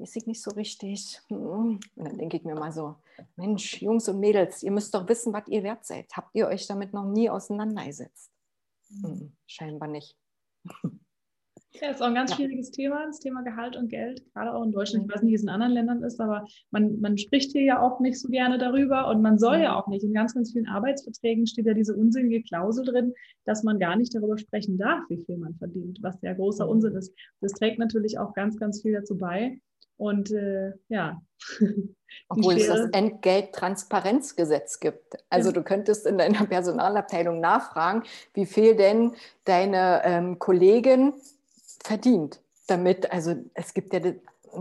ist 0.00 0.16
ich 0.16 0.26
nicht 0.26 0.42
so 0.42 0.52
richtig. 0.52 1.20
Hm. 1.28 1.38
Und 1.38 1.80
dann 1.96 2.18
denke 2.18 2.36
ich 2.36 2.44
mir 2.44 2.54
mal 2.54 2.72
so, 2.72 2.96
Mensch, 3.36 3.82
Jungs 3.82 4.08
und 4.08 4.20
Mädels, 4.20 4.62
ihr 4.62 4.70
müsst 4.70 4.94
doch 4.94 5.08
wissen, 5.08 5.32
was 5.32 5.48
ihr 5.48 5.62
wert 5.62 5.84
seid. 5.84 6.12
Habt 6.16 6.34
ihr 6.34 6.46
euch 6.46 6.66
damit 6.66 6.92
noch 6.92 7.06
nie 7.06 7.28
auseinandergesetzt? 7.30 8.30
Hm, 9.02 9.32
scheinbar 9.46 9.88
nicht. 9.88 10.16
Ja, 11.72 11.90
ist 11.90 12.02
auch 12.02 12.06
ein 12.06 12.14
ganz 12.14 12.30
ja. 12.30 12.36
schwieriges 12.36 12.72
Thema, 12.72 13.06
das 13.06 13.20
Thema 13.20 13.42
Gehalt 13.42 13.76
und 13.76 13.88
Geld, 13.88 14.24
gerade 14.32 14.52
auch 14.52 14.64
in 14.64 14.72
Deutschland. 14.72 15.04
Ich 15.04 15.14
weiß 15.14 15.22
nicht, 15.22 15.30
wie 15.30 15.36
es 15.36 15.42
in 15.42 15.48
anderen 15.48 15.72
Ländern 15.72 16.02
ist, 16.02 16.20
aber 16.20 16.44
man, 16.72 17.00
man 17.00 17.16
spricht 17.16 17.52
hier 17.52 17.62
ja 17.62 17.80
auch 17.80 18.00
nicht 18.00 18.20
so 18.20 18.28
gerne 18.28 18.58
darüber 18.58 19.06
und 19.08 19.22
man 19.22 19.38
soll 19.38 19.58
ja 19.58 19.72
mhm. 19.72 19.76
auch 19.76 19.86
nicht. 19.86 20.02
In 20.02 20.12
ganz, 20.12 20.34
ganz 20.34 20.52
vielen 20.52 20.66
Arbeitsverträgen 20.66 21.46
steht 21.46 21.66
ja 21.66 21.74
diese 21.74 21.94
unsinnige 21.94 22.42
Klausel 22.42 22.84
drin, 22.84 23.14
dass 23.44 23.62
man 23.62 23.78
gar 23.78 23.94
nicht 23.94 24.14
darüber 24.14 24.36
sprechen 24.36 24.78
darf, 24.78 25.02
wie 25.08 25.22
viel 25.24 25.36
man 25.36 25.54
verdient, 25.54 25.98
was 26.02 26.20
ja 26.22 26.32
großer 26.32 26.64
mhm. 26.64 26.72
Unsinn 26.72 26.96
ist. 26.96 27.14
Das 27.40 27.52
trägt 27.52 27.78
natürlich 27.78 28.18
auch 28.18 28.34
ganz, 28.34 28.58
ganz 28.58 28.82
viel 28.82 28.92
dazu 28.92 29.16
bei. 29.16 29.60
Und 29.96 30.32
äh, 30.32 30.72
ja. 30.88 31.22
Obwohl 32.28 32.54
es 32.54 32.66
das 32.66 32.88
Entgelttransparenzgesetz 32.90 34.80
gibt. 34.80 35.14
Also 35.28 35.50
ja. 35.50 35.54
du 35.54 35.62
könntest 35.62 36.06
in 36.06 36.18
deiner 36.18 36.46
Personalabteilung 36.46 37.38
nachfragen, 37.38 38.02
wie 38.34 38.46
viel 38.46 38.74
denn 38.74 39.12
deine 39.44 40.00
ähm, 40.04 40.38
Kollegin 40.38 41.12
verdient 41.82 42.40
damit. 42.66 43.10
Also 43.10 43.34
es 43.54 43.74
gibt 43.74 43.92
ja 43.92 44.00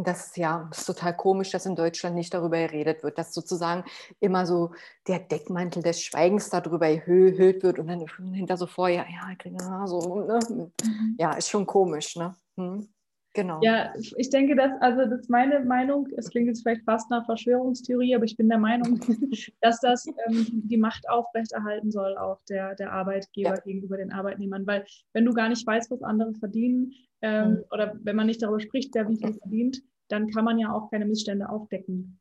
das 0.03 0.27
ist 0.27 0.37
ja 0.37 0.69
ist 0.71 0.85
total 0.85 1.15
komisch, 1.15 1.51
dass 1.51 1.65
in 1.65 1.75
Deutschland 1.75 2.15
nicht 2.15 2.33
darüber 2.33 2.57
geredet 2.57 3.03
wird, 3.03 3.17
dass 3.17 3.33
sozusagen 3.33 3.83
immer 4.19 4.45
so 4.45 4.71
der 5.07 5.19
Deckmantel 5.19 5.81
des 5.81 6.01
Schweigens 6.01 6.49
darüber 6.49 6.87
erhöht 6.87 7.63
wird 7.63 7.79
und 7.79 7.87
dann 7.87 8.05
hinter 8.33 8.57
so 8.57 8.67
vorher, 8.67 9.05
ja, 9.09 9.87
so, 9.87 10.21
ne? 10.21 10.39
Mhm. 10.49 11.15
ja, 11.17 11.33
ist 11.33 11.49
schon 11.49 11.65
komisch, 11.65 12.15
ne? 12.15 12.35
Hm. 12.57 12.87
Genau. 13.33 13.59
Ja, 13.61 13.93
ich 13.95 14.29
denke, 14.31 14.55
dass, 14.55 14.71
also 14.81 15.05
das 15.05 15.21
ist 15.21 15.29
meine 15.29 15.59
Meinung, 15.59 16.07
es 16.17 16.29
klingt 16.29 16.47
jetzt 16.47 16.63
vielleicht 16.63 16.83
fast 16.83 17.09
nach 17.11 17.25
Verschwörungstheorie, 17.25 18.15
aber 18.15 18.25
ich 18.25 18.35
bin 18.35 18.49
der 18.49 18.57
Meinung, 18.57 18.99
dass 19.61 19.79
das 19.81 20.07
ähm, 20.07 20.47
die 20.49 20.77
Macht 20.77 21.07
aufrechterhalten 21.07 21.91
soll, 21.91 22.17
auch 22.17 22.41
der, 22.49 22.73
der 22.75 22.91
Arbeitgeber 22.91 23.55
ja. 23.55 23.61
gegenüber 23.61 23.97
den 23.97 24.11
Arbeitnehmern. 24.11 24.65
Weil 24.65 24.83
wenn 25.13 25.25
du 25.25 25.33
gar 25.33 25.49
nicht 25.49 25.65
weißt, 25.65 25.91
was 25.91 26.01
andere 26.01 26.33
verdienen, 26.33 26.93
ähm, 27.21 27.51
mhm. 27.51 27.63
oder 27.71 27.93
wenn 28.01 28.15
man 28.15 28.25
nicht 28.25 28.41
darüber 28.41 28.59
spricht, 28.59 28.95
wer 28.95 29.07
wie 29.07 29.17
viel 29.17 29.33
verdient, 29.33 29.81
dann 30.07 30.29
kann 30.29 30.45
man 30.45 30.57
ja 30.57 30.73
auch 30.73 30.89
keine 30.89 31.05
Missstände 31.05 31.49
aufdecken. 31.49 32.19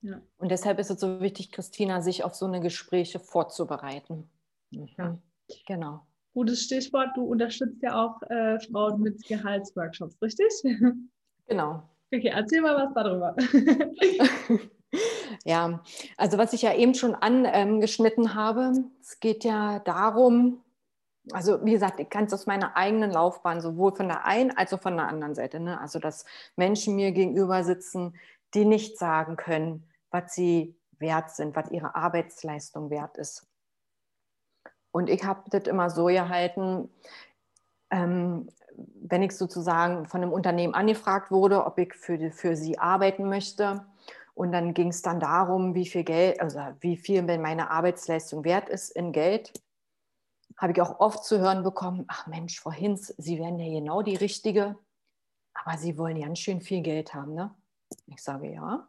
Ja. 0.00 0.22
Und 0.38 0.50
deshalb 0.50 0.78
ist 0.78 0.90
es 0.90 1.00
so 1.00 1.20
wichtig, 1.20 1.52
Christina, 1.52 2.00
sich 2.00 2.24
auf 2.24 2.34
so 2.34 2.46
eine 2.46 2.60
Gespräche 2.60 3.18
vorzubereiten. 3.18 4.30
Mhm. 4.70 4.88
Ja. 4.96 5.18
Genau. 5.66 6.05
Gutes 6.36 6.64
Stichwort, 6.64 7.16
du 7.16 7.24
unterstützt 7.24 7.82
ja 7.82 8.04
auch 8.04 8.20
äh, 8.28 8.60
Frauen 8.60 9.00
mit 9.00 9.26
Gehaltsworkshops, 9.26 10.20
richtig? 10.20 10.52
Genau. 11.48 11.82
Okay, 12.12 12.28
erzähl 12.28 12.60
mal 12.60 12.76
was 12.76 12.92
darüber. 12.92 13.34
ja, 15.46 15.82
also 16.18 16.36
was 16.36 16.52
ich 16.52 16.60
ja 16.60 16.74
eben 16.74 16.92
schon 16.92 17.14
angeschnitten 17.14 18.34
habe, 18.34 18.84
es 19.00 19.18
geht 19.20 19.44
ja 19.44 19.78
darum, 19.78 20.62
also 21.32 21.64
wie 21.64 21.72
gesagt, 21.72 22.00
ich 22.00 22.10
kann 22.10 22.24
es 22.24 22.34
aus 22.34 22.46
meiner 22.46 22.76
eigenen 22.76 23.12
Laufbahn 23.12 23.62
sowohl 23.62 23.94
von 23.96 24.08
der 24.08 24.26
einen 24.26 24.50
als 24.50 24.74
auch 24.74 24.82
von 24.82 24.96
der 24.96 25.08
anderen 25.08 25.34
Seite. 25.34 25.58
Ne? 25.58 25.80
Also 25.80 26.00
dass 26.00 26.26
Menschen 26.54 26.96
mir 26.96 27.12
gegenüber 27.12 27.64
sitzen, 27.64 28.14
die 28.52 28.66
nicht 28.66 28.98
sagen 28.98 29.36
können, 29.36 29.88
was 30.10 30.34
sie 30.34 30.76
wert 30.98 31.30
sind, 31.30 31.56
was 31.56 31.70
ihre 31.70 31.94
Arbeitsleistung 31.94 32.90
wert 32.90 33.16
ist. 33.16 33.46
Und 34.96 35.10
ich 35.10 35.24
habe 35.24 35.42
das 35.50 35.64
immer 35.64 35.90
so 35.90 36.06
gehalten, 36.06 36.88
ähm, 37.90 38.48
wenn 39.02 39.22
ich 39.22 39.32
sozusagen 39.32 40.06
von 40.06 40.22
einem 40.22 40.32
Unternehmen 40.32 40.72
angefragt 40.72 41.30
wurde, 41.30 41.66
ob 41.66 41.76
ich 41.76 41.92
für, 41.92 42.30
für 42.30 42.56
sie 42.56 42.78
arbeiten 42.78 43.28
möchte 43.28 43.84
Und 44.32 44.52
dann 44.52 44.72
ging 44.72 44.88
es 44.88 45.02
dann 45.02 45.20
darum, 45.20 45.74
wie 45.74 45.84
viel 45.86 46.02
Geld, 46.02 46.40
also 46.40 46.60
wie 46.80 46.96
viel 46.96 47.22
meine 47.22 47.70
Arbeitsleistung 47.70 48.44
wert 48.44 48.70
ist 48.70 48.90
in 48.90 49.12
Geld. 49.12 49.52
Habe 50.56 50.72
ich 50.72 50.80
auch 50.80 50.98
oft 50.98 51.24
zu 51.24 51.40
hören 51.40 51.62
bekommen, 51.62 52.06
ach 52.08 52.26
Mensch, 52.26 52.58
Frau 52.58 52.72
Hinz, 52.72 53.14
Sie 53.18 53.38
wären 53.38 53.58
ja 53.58 53.78
genau 53.78 54.00
die 54.00 54.16
Richtige, 54.16 54.76
aber 55.52 55.76
Sie 55.76 55.98
wollen 55.98 56.20
ganz 56.20 56.38
schön 56.38 56.62
viel 56.62 56.80
Geld 56.80 57.12
haben, 57.12 57.34
ne? 57.34 57.54
Ich 58.06 58.22
sage 58.22 58.50
ja. 58.50 58.88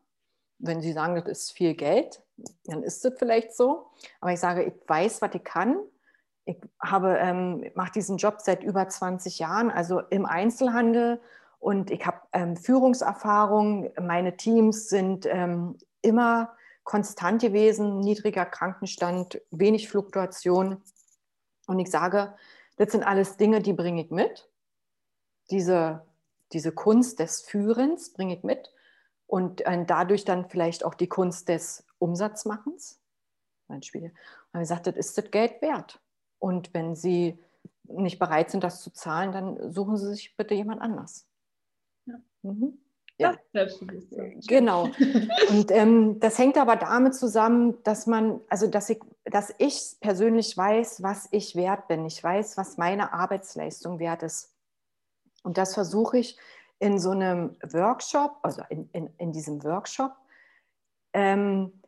Wenn 0.59 0.81
Sie 0.81 0.93
sagen, 0.93 1.15
das 1.15 1.27
ist 1.27 1.51
viel 1.51 1.75
Geld, 1.75 2.23
dann 2.63 2.83
ist 2.83 3.05
es 3.05 3.13
vielleicht 3.17 3.53
so. 3.53 3.91
Aber 4.21 4.31
ich 4.31 4.39
sage, 4.39 4.63
ich 4.63 4.73
weiß, 4.87 5.21
was 5.21 5.35
ich 5.35 5.43
kann. 5.43 5.77
Ich 6.47 6.57
habe, 6.79 7.17
ähm, 7.17 7.69
mache 7.75 7.91
diesen 7.91 8.15
Job 8.15 8.37
seit 8.39 8.63
über 8.63 8.87
20 8.87 9.37
Jahren, 9.37 9.69
also 9.69 9.99
im 9.99 10.25
Einzelhandel 10.25 11.19
und 11.59 11.91
ich 11.91 12.05
habe 12.05 12.21
ähm, 12.31 12.55
Führungserfahrung. 12.55 13.91
Meine 13.99 14.37
Teams 14.37 14.87
sind 14.87 15.25
ähm, 15.25 15.77
immer 16.01 16.55
konstant 16.85 17.41
gewesen, 17.41 17.99
niedriger 17.99 18.45
Krankenstand, 18.45 19.41
wenig 19.51 19.89
Fluktuation. 19.89 20.81
Und 21.67 21.79
ich 21.79 21.91
sage, 21.91 22.33
das 22.77 22.93
sind 22.93 23.03
alles 23.03 23.35
Dinge, 23.35 23.61
die 23.61 23.73
bringe 23.73 24.03
ich 24.03 24.09
mit. 24.09 24.49
Diese, 25.51 26.05
diese 26.53 26.71
Kunst 26.71 27.19
des 27.19 27.41
Führens 27.41 28.13
bringe 28.13 28.37
ich 28.37 28.43
mit. 28.43 28.71
Und 29.25 29.65
äh, 29.65 29.83
dadurch 29.85 30.23
dann 30.23 30.49
vielleicht 30.49 30.85
auch 30.85 30.93
die 30.93 31.09
Kunst 31.09 31.49
des 31.49 31.85
Umsatzmachens. 31.99 33.01
Mein 33.67 33.83
Spiel. 33.83 34.13
Und 34.53 34.61
ich 34.61 34.69
gesagt, 34.69 34.87
das 34.87 34.95
ist 34.95 35.17
das 35.17 35.29
Geld 35.29 35.61
wert. 35.61 35.99
Und 36.39 36.73
wenn 36.73 36.95
Sie 36.95 37.37
nicht 37.83 38.19
bereit 38.19 38.51
sind, 38.51 38.63
das 38.63 38.81
zu 38.81 38.91
zahlen, 38.91 39.31
dann 39.31 39.71
suchen 39.71 39.97
Sie 39.97 40.07
sich 40.07 40.35
bitte 40.35 40.53
jemand 40.53 40.81
anders. 40.81 41.27
Mhm. 42.41 42.79
Ja. 43.19 43.35
Genau. 44.47 44.83
Und 45.49 45.71
ähm, 45.71 46.19
das 46.19 46.37
hängt 46.37 46.57
aber 46.57 46.75
damit 46.75 47.15
zusammen, 47.15 47.81
dass 47.83 48.05
man, 48.05 48.41
also 48.47 48.67
dass 48.67 48.89
ich, 48.89 48.99
dass 49.25 49.53
ich 49.57 49.97
persönlich 49.99 50.55
weiß, 50.55 51.01
was 51.01 51.27
ich 51.31 51.55
wert 51.55 51.87
bin. 51.87 52.05
Ich 52.05 52.23
weiß, 52.23 52.57
was 52.57 52.77
meine 52.77 53.13
Arbeitsleistung 53.13 53.97
wert 53.99 54.21
ist. 54.21 54.53
Und 55.43 55.57
das 55.57 55.73
versuche 55.73 56.19
ich 56.19 56.37
in 56.79 56.99
so 56.99 57.09
einem 57.09 57.55
Workshop, 57.63 58.37
also 58.43 58.61
in, 58.69 58.87
in, 58.91 59.09
in 59.17 59.31
diesem 59.31 59.63
Workshop, 59.63 60.11
ähm, 61.13 61.81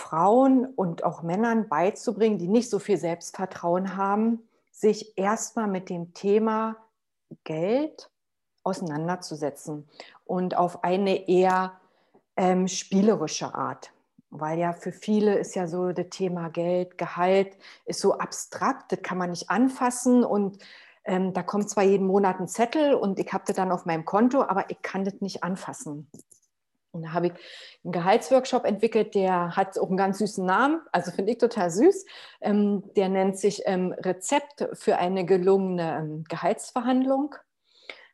Frauen 0.00 0.64
und 0.64 1.04
auch 1.04 1.22
Männern 1.22 1.68
beizubringen, 1.68 2.38
die 2.38 2.48
nicht 2.48 2.70
so 2.70 2.78
viel 2.78 2.96
Selbstvertrauen 2.96 3.96
haben, 3.96 4.48
sich 4.72 5.16
erstmal 5.18 5.68
mit 5.68 5.90
dem 5.90 6.14
Thema 6.14 6.76
Geld 7.44 8.10
auseinanderzusetzen 8.64 9.86
und 10.24 10.56
auf 10.56 10.84
eine 10.84 11.28
eher 11.28 11.74
ähm, 12.36 12.66
spielerische 12.66 13.54
Art. 13.54 13.92
Weil 14.30 14.58
ja 14.58 14.72
für 14.72 14.92
viele 14.92 15.38
ist 15.38 15.54
ja 15.54 15.66
so 15.66 15.92
das 15.92 16.08
Thema 16.10 16.48
Geld, 16.48 16.96
Gehalt, 16.96 17.56
ist 17.84 18.00
so 18.00 18.18
abstrakt, 18.18 18.92
das 18.92 19.02
kann 19.02 19.18
man 19.18 19.30
nicht 19.30 19.50
anfassen 19.50 20.24
und 20.24 20.58
ähm, 21.04 21.32
da 21.32 21.42
kommt 21.42 21.68
zwar 21.68 21.84
jeden 21.84 22.06
Monat 22.06 22.40
ein 22.40 22.48
Zettel 22.48 22.94
und 22.94 23.18
ich 23.18 23.32
habe 23.32 23.44
das 23.46 23.56
dann 23.56 23.72
auf 23.72 23.86
meinem 23.86 24.04
Konto, 24.04 24.42
aber 24.42 24.70
ich 24.70 24.80
kann 24.82 25.04
das 25.04 25.20
nicht 25.20 25.42
anfassen. 25.42 26.08
Und 26.92 27.02
da 27.02 27.12
habe 27.12 27.28
ich 27.28 27.32
einen 27.84 27.92
Gehaltsworkshop 27.92 28.64
entwickelt, 28.64 29.14
der 29.14 29.56
hat 29.56 29.78
auch 29.78 29.88
einen 29.88 29.96
ganz 29.96 30.18
süßen 30.18 30.44
Namen, 30.44 30.80
also 30.92 31.12
finde 31.12 31.32
ich 31.32 31.38
total 31.38 31.70
süß. 31.70 32.04
Ähm, 32.40 32.82
der 32.96 33.08
nennt 33.08 33.38
sich 33.38 33.62
ähm, 33.66 33.92
Rezept 33.92 34.68
für 34.72 34.96
eine 34.96 35.24
gelungene 35.24 35.98
ähm, 35.98 36.24
Gehaltsverhandlung. 36.28 37.34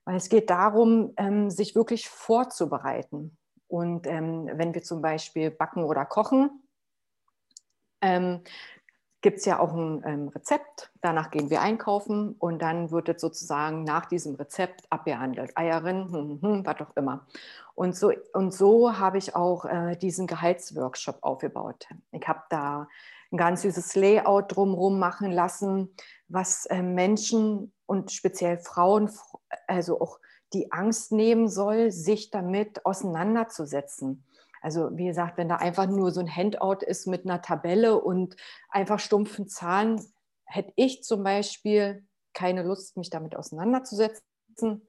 Weil 0.04 0.16
es 0.16 0.28
geht 0.28 0.50
darum, 0.50 1.16
sich 1.48 1.74
wirklich 1.74 2.08
vorzubereiten. 2.08 3.36
Und 3.66 4.06
wenn 4.06 4.72
wir 4.72 4.84
zum 4.84 5.02
Beispiel 5.02 5.50
backen 5.50 5.82
oder 5.82 6.06
kochen, 6.06 6.62
gibt 9.26 9.38
es 9.38 9.44
ja 9.44 9.58
auch 9.58 9.74
ein 9.74 10.04
ähm, 10.06 10.28
Rezept. 10.28 10.92
Danach 11.00 11.32
gehen 11.32 11.50
wir 11.50 11.60
einkaufen 11.60 12.36
und 12.38 12.62
dann 12.62 12.92
wird 12.92 13.08
es 13.08 13.20
sozusagen 13.20 13.82
nach 13.82 14.06
diesem 14.06 14.36
Rezept 14.36 14.84
abgehandelt. 14.88 15.50
Eierin, 15.56 16.04
hm, 16.04 16.12
hm, 16.12 16.42
hm, 16.42 16.64
was 16.64 16.80
auch 16.80 16.94
immer. 16.94 17.26
Und 17.74 17.96
so, 17.96 18.12
und 18.34 18.54
so 18.54 19.00
habe 19.00 19.18
ich 19.18 19.34
auch 19.34 19.64
äh, 19.64 19.96
diesen 19.96 20.28
Gehaltsworkshop 20.28 21.18
aufgebaut. 21.22 21.88
Ich 22.12 22.28
habe 22.28 22.42
da 22.50 22.86
ein 23.32 23.36
ganz 23.36 23.62
süßes 23.62 23.96
Layout 23.96 24.54
drumherum 24.54 25.00
machen 25.00 25.32
lassen, 25.32 25.92
was 26.28 26.66
äh, 26.66 26.80
Menschen 26.80 27.72
und 27.86 28.12
speziell 28.12 28.58
Frauen 28.58 29.10
also 29.66 30.00
auch 30.00 30.20
die 30.52 30.70
Angst 30.70 31.10
nehmen 31.10 31.48
soll, 31.48 31.90
sich 31.90 32.30
damit 32.30 32.86
auseinanderzusetzen. 32.86 34.22
Also 34.60 34.90
wie 34.96 35.06
gesagt, 35.06 35.38
wenn 35.38 35.48
da 35.48 35.56
einfach 35.56 35.86
nur 35.86 36.10
so 36.10 36.20
ein 36.20 36.34
Handout 36.34 36.84
ist 36.84 37.06
mit 37.06 37.24
einer 37.24 37.42
Tabelle 37.42 38.00
und 38.00 38.36
einfach 38.68 38.98
stumpfen 38.98 39.48
Zahlen, 39.48 40.00
hätte 40.44 40.72
ich 40.76 41.02
zum 41.02 41.22
Beispiel 41.22 42.06
keine 42.32 42.62
Lust, 42.62 42.96
mich 42.96 43.10
damit 43.10 43.34
auseinanderzusetzen. 43.34 44.22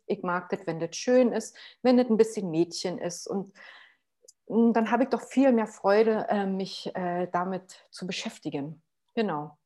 Ich 0.06 0.22
mag 0.24 0.50
das, 0.50 0.66
wenn 0.66 0.80
das 0.80 0.96
schön 0.96 1.32
ist, 1.32 1.56
wenn 1.82 1.98
das 1.98 2.10
ein 2.10 2.18
bisschen 2.18 2.52
Mädchen 2.52 2.98
ist. 2.98 3.28
Und 3.28 3.54
hm, 4.48 4.74
dann 4.74 4.92
habe 4.92 5.04
ich 5.04 5.10
doch 5.10 5.22
viel 5.22 5.52
mehr 5.52 5.68
Freude, 5.68 6.28
äh, 6.30 6.46
mich 6.46 6.92
äh, 6.96 7.28
damit 7.32 7.88
zu 7.92 8.06
beschäftigen. 8.08 8.82
Genau. 9.16 9.58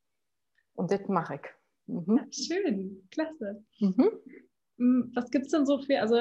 Und 0.74 0.92
das 0.92 1.08
mache 1.08 1.36
ich. 1.36 1.42
Mhm. 1.88 2.28
schön, 2.32 3.08
klasse. 3.12 3.64
Mhm. 3.80 4.12
Hm, 4.82 5.12
was 5.14 5.30
gibt 5.30 5.46
es 5.46 5.52
denn 5.52 5.68
so 5.68 5.78
für, 5.78 6.00
also 6.02 6.16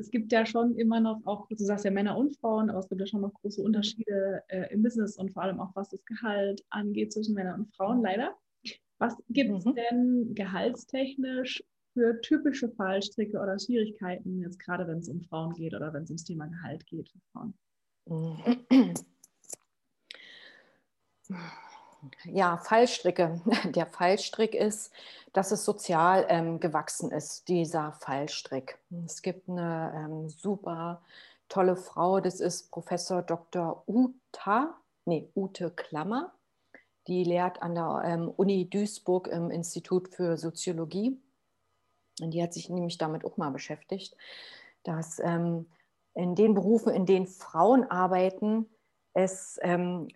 es 0.00 0.10
gibt 0.10 0.32
ja 0.32 0.44
schon 0.44 0.74
immer 0.74 0.98
noch 0.98 1.20
auch, 1.26 1.46
du 1.46 1.54
sagst 1.58 1.84
ja 1.84 1.92
Männer 1.92 2.18
und 2.18 2.36
Frauen, 2.36 2.70
aber 2.70 2.80
es 2.80 2.88
gibt 2.88 3.00
ja 3.00 3.06
schon 3.06 3.20
noch 3.20 3.32
große 3.34 3.62
Unterschiede 3.62 4.42
äh, 4.48 4.72
im 4.72 4.82
Business 4.82 5.16
und 5.16 5.32
vor 5.32 5.44
allem 5.44 5.60
auch 5.60 5.70
was 5.76 5.90
das 5.90 6.04
Gehalt 6.04 6.64
angeht 6.70 7.12
zwischen 7.12 7.34
Männern 7.34 7.60
und 7.60 7.76
Frauen, 7.76 8.02
leider. 8.02 8.36
Was 8.98 9.16
gibt 9.28 9.56
es 9.56 9.64
mhm. 9.64 9.76
denn 9.76 10.34
gehaltstechnisch 10.34 11.62
für 11.92 12.20
typische 12.20 12.68
Fallstricke 12.68 13.38
oder 13.38 13.56
Schwierigkeiten, 13.60 14.40
jetzt 14.40 14.58
gerade 14.58 14.88
wenn 14.88 14.98
es 14.98 15.08
um 15.08 15.20
Frauen 15.20 15.54
geht 15.54 15.72
oder 15.72 15.92
wenn 15.92 16.02
es 16.02 16.10
ums 16.10 16.24
Thema 16.24 16.48
Gehalt 16.48 16.84
geht 16.84 17.08
für 17.08 17.20
Frauen? 17.30 17.54
Mhm. 18.08 18.94
Ja, 22.24 22.56
Fallstricke. 22.58 23.40
Der 23.74 23.86
Fallstrick 23.86 24.54
ist, 24.54 24.92
dass 25.32 25.50
es 25.50 25.64
sozial 25.64 26.26
ähm, 26.28 26.60
gewachsen 26.60 27.10
ist, 27.10 27.48
dieser 27.48 27.92
Fallstrick. 27.92 28.78
Es 29.04 29.22
gibt 29.22 29.48
eine 29.48 29.92
ähm, 29.94 30.28
super 30.28 31.02
tolle 31.48 31.76
Frau, 31.76 32.20
das 32.20 32.40
ist 32.40 32.70
Professor 32.70 33.22
Dr. 33.22 33.82
Uta, 33.86 34.74
nee, 35.04 35.30
Ute 35.34 35.70
Klammer. 35.70 36.32
Die 37.06 37.24
lehrt 37.24 37.62
an 37.62 37.74
der 37.74 38.02
ähm, 38.04 38.28
Uni 38.28 38.68
Duisburg 38.68 39.28
im 39.28 39.50
Institut 39.50 40.08
für 40.08 40.36
Soziologie. 40.36 41.18
Und 42.20 42.32
die 42.32 42.42
hat 42.42 42.52
sich 42.52 42.68
nämlich 42.68 42.98
damit 42.98 43.24
auch 43.24 43.36
mal 43.36 43.50
beschäftigt, 43.50 44.14
dass 44.82 45.18
ähm, 45.20 45.66
in 46.14 46.34
den 46.34 46.54
Berufen, 46.54 46.92
in 46.92 47.06
denen 47.06 47.26
Frauen 47.26 47.84
arbeiten, 47.90 48.68
es 49.14 49.58
ähm, 49.62 50.08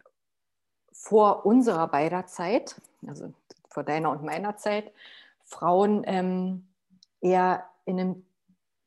vor 1.02 1.44
unserer 1.44 1.88
beider 1.88 2.26
Zeit, 2.28 2.80
also 3.08 3.34
vor 3.68 3.82
deiner 3.82 4.12
und 4.12 4.22
meiner 4.22 4.56
Zeit, 4.56 4.92
Frauen 5.44 6.04
ähm, 6.06 6.68
eher 7.20 7.64
in 7.84 7.98
einem, 7.98 8.24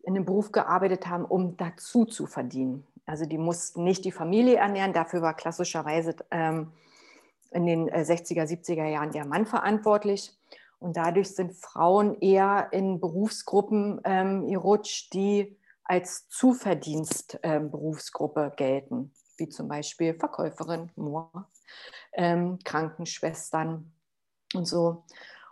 in 0.03 0.15
einem 0.15 0.23
Beruf 0.23 0.53
gearbeitet 0.53 1.07
haben, 1.07 1.25
um 1.25 1.57
dazu 1.57 2.05
zu 2.05 2.25
verdienen. 2.25 2.87
Also 3.05 3.25
die 3.25 3.37
mussten 3.37 3.83
nicht 3.83 4.05
die 4.05 4.13
Familie 4.13 4.55
ernähren, 4.55 4.93
dafür 4.93 5.21
war 5.21 5.33
klassischerweise 5.33 6.15
ähm, 6.31 6.71
in 7.51 7.65
den 7.65 7.89
60er, 7.89 8.43
äh, 8.43 8.45
70er 8.45 8.87
Jahren 8.87 9.11
der 9.11 9.25
Mann 9.25 9.45
verantwortlich. 9.45 10.31
Und 10.79 10.95
dadurch 10.95 11.35
sind 11.35 11.53
Frauen 11.53 12.17
eher 12.21 12.69
in 12.71 13.01
Berufsgruppen 13.01 13.99
ähm, 14.05 14.47
gerutscht, 14.47 15.13
die 15.13 15.57
als 15.83 16.29
Zuverdienstberufsgruppe 16.29 18.41
ähm, 18.41 18.51
gelten, 18.55 19.11
wie 19.37 19.49
zum 19.49 19.67
Beispiel 19.67 20.13
Verkäuferin, 20.13 20.91
Moor, 20.95 21.49
ähm, 22.13 22.59
Krankenschwestern 22.63 23.91
und 24.53 24.65
so. 24.65 25.03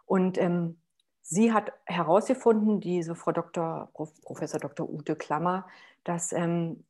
Und 0.05 0.37
ähm, 0.37 0.77
sie 1.21 1.53
hat 1.53 1.73
herausgefunden, 1.85 2.79
diese 2.79 3.15
Frau 3.15 3.31
Dr., 3.31 3.89
Professor 3.93 4.59
Dr. 4.59 4.89
Ute 4.89 5.15
Klammer, 5.15 5.67
dass 6.03 6.31
ähm, 6.31 6.83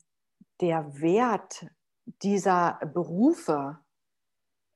der 0.61 0.99
Wert 1.01 1.67
dieser 2.05 2.79
Berufe, 2.93 3.79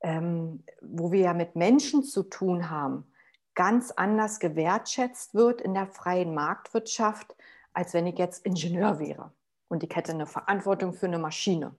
ähm, 0.02 0.64
wo 0.82 1.12
wir 1.12 1.22
ja 1.22 1.34
mit 1.34 1.56
Menschen 1.56 2.04
zu 2.04 2.24
tun 2.24 2.70
haben, 2.70 3.12
ganz 3.56 3.92
anders 3.92 4.40
gewertschätzt 4.40 5.34
wird 5.34 5.62
in 5.62 5.74
der 5.74 5.88
freien 5.88 6.34
Marktwirtschaft, 6.34 7.36
als 7.74 7.94
wenn 7.94 8.08
ich 8.08 8.18
jetzt 8.18 8.46
Ingenieur 8.46 9.00
wäre 9.00 9.32
und 9.68 9.84
ich 9.84 9.96
hätte 9.96 10.12
eine 10.12 10.26
Verantwortung 10.26 10.94
für 10.94 11.08
eine 11.08 11.20
Maschine. 11.20 11.76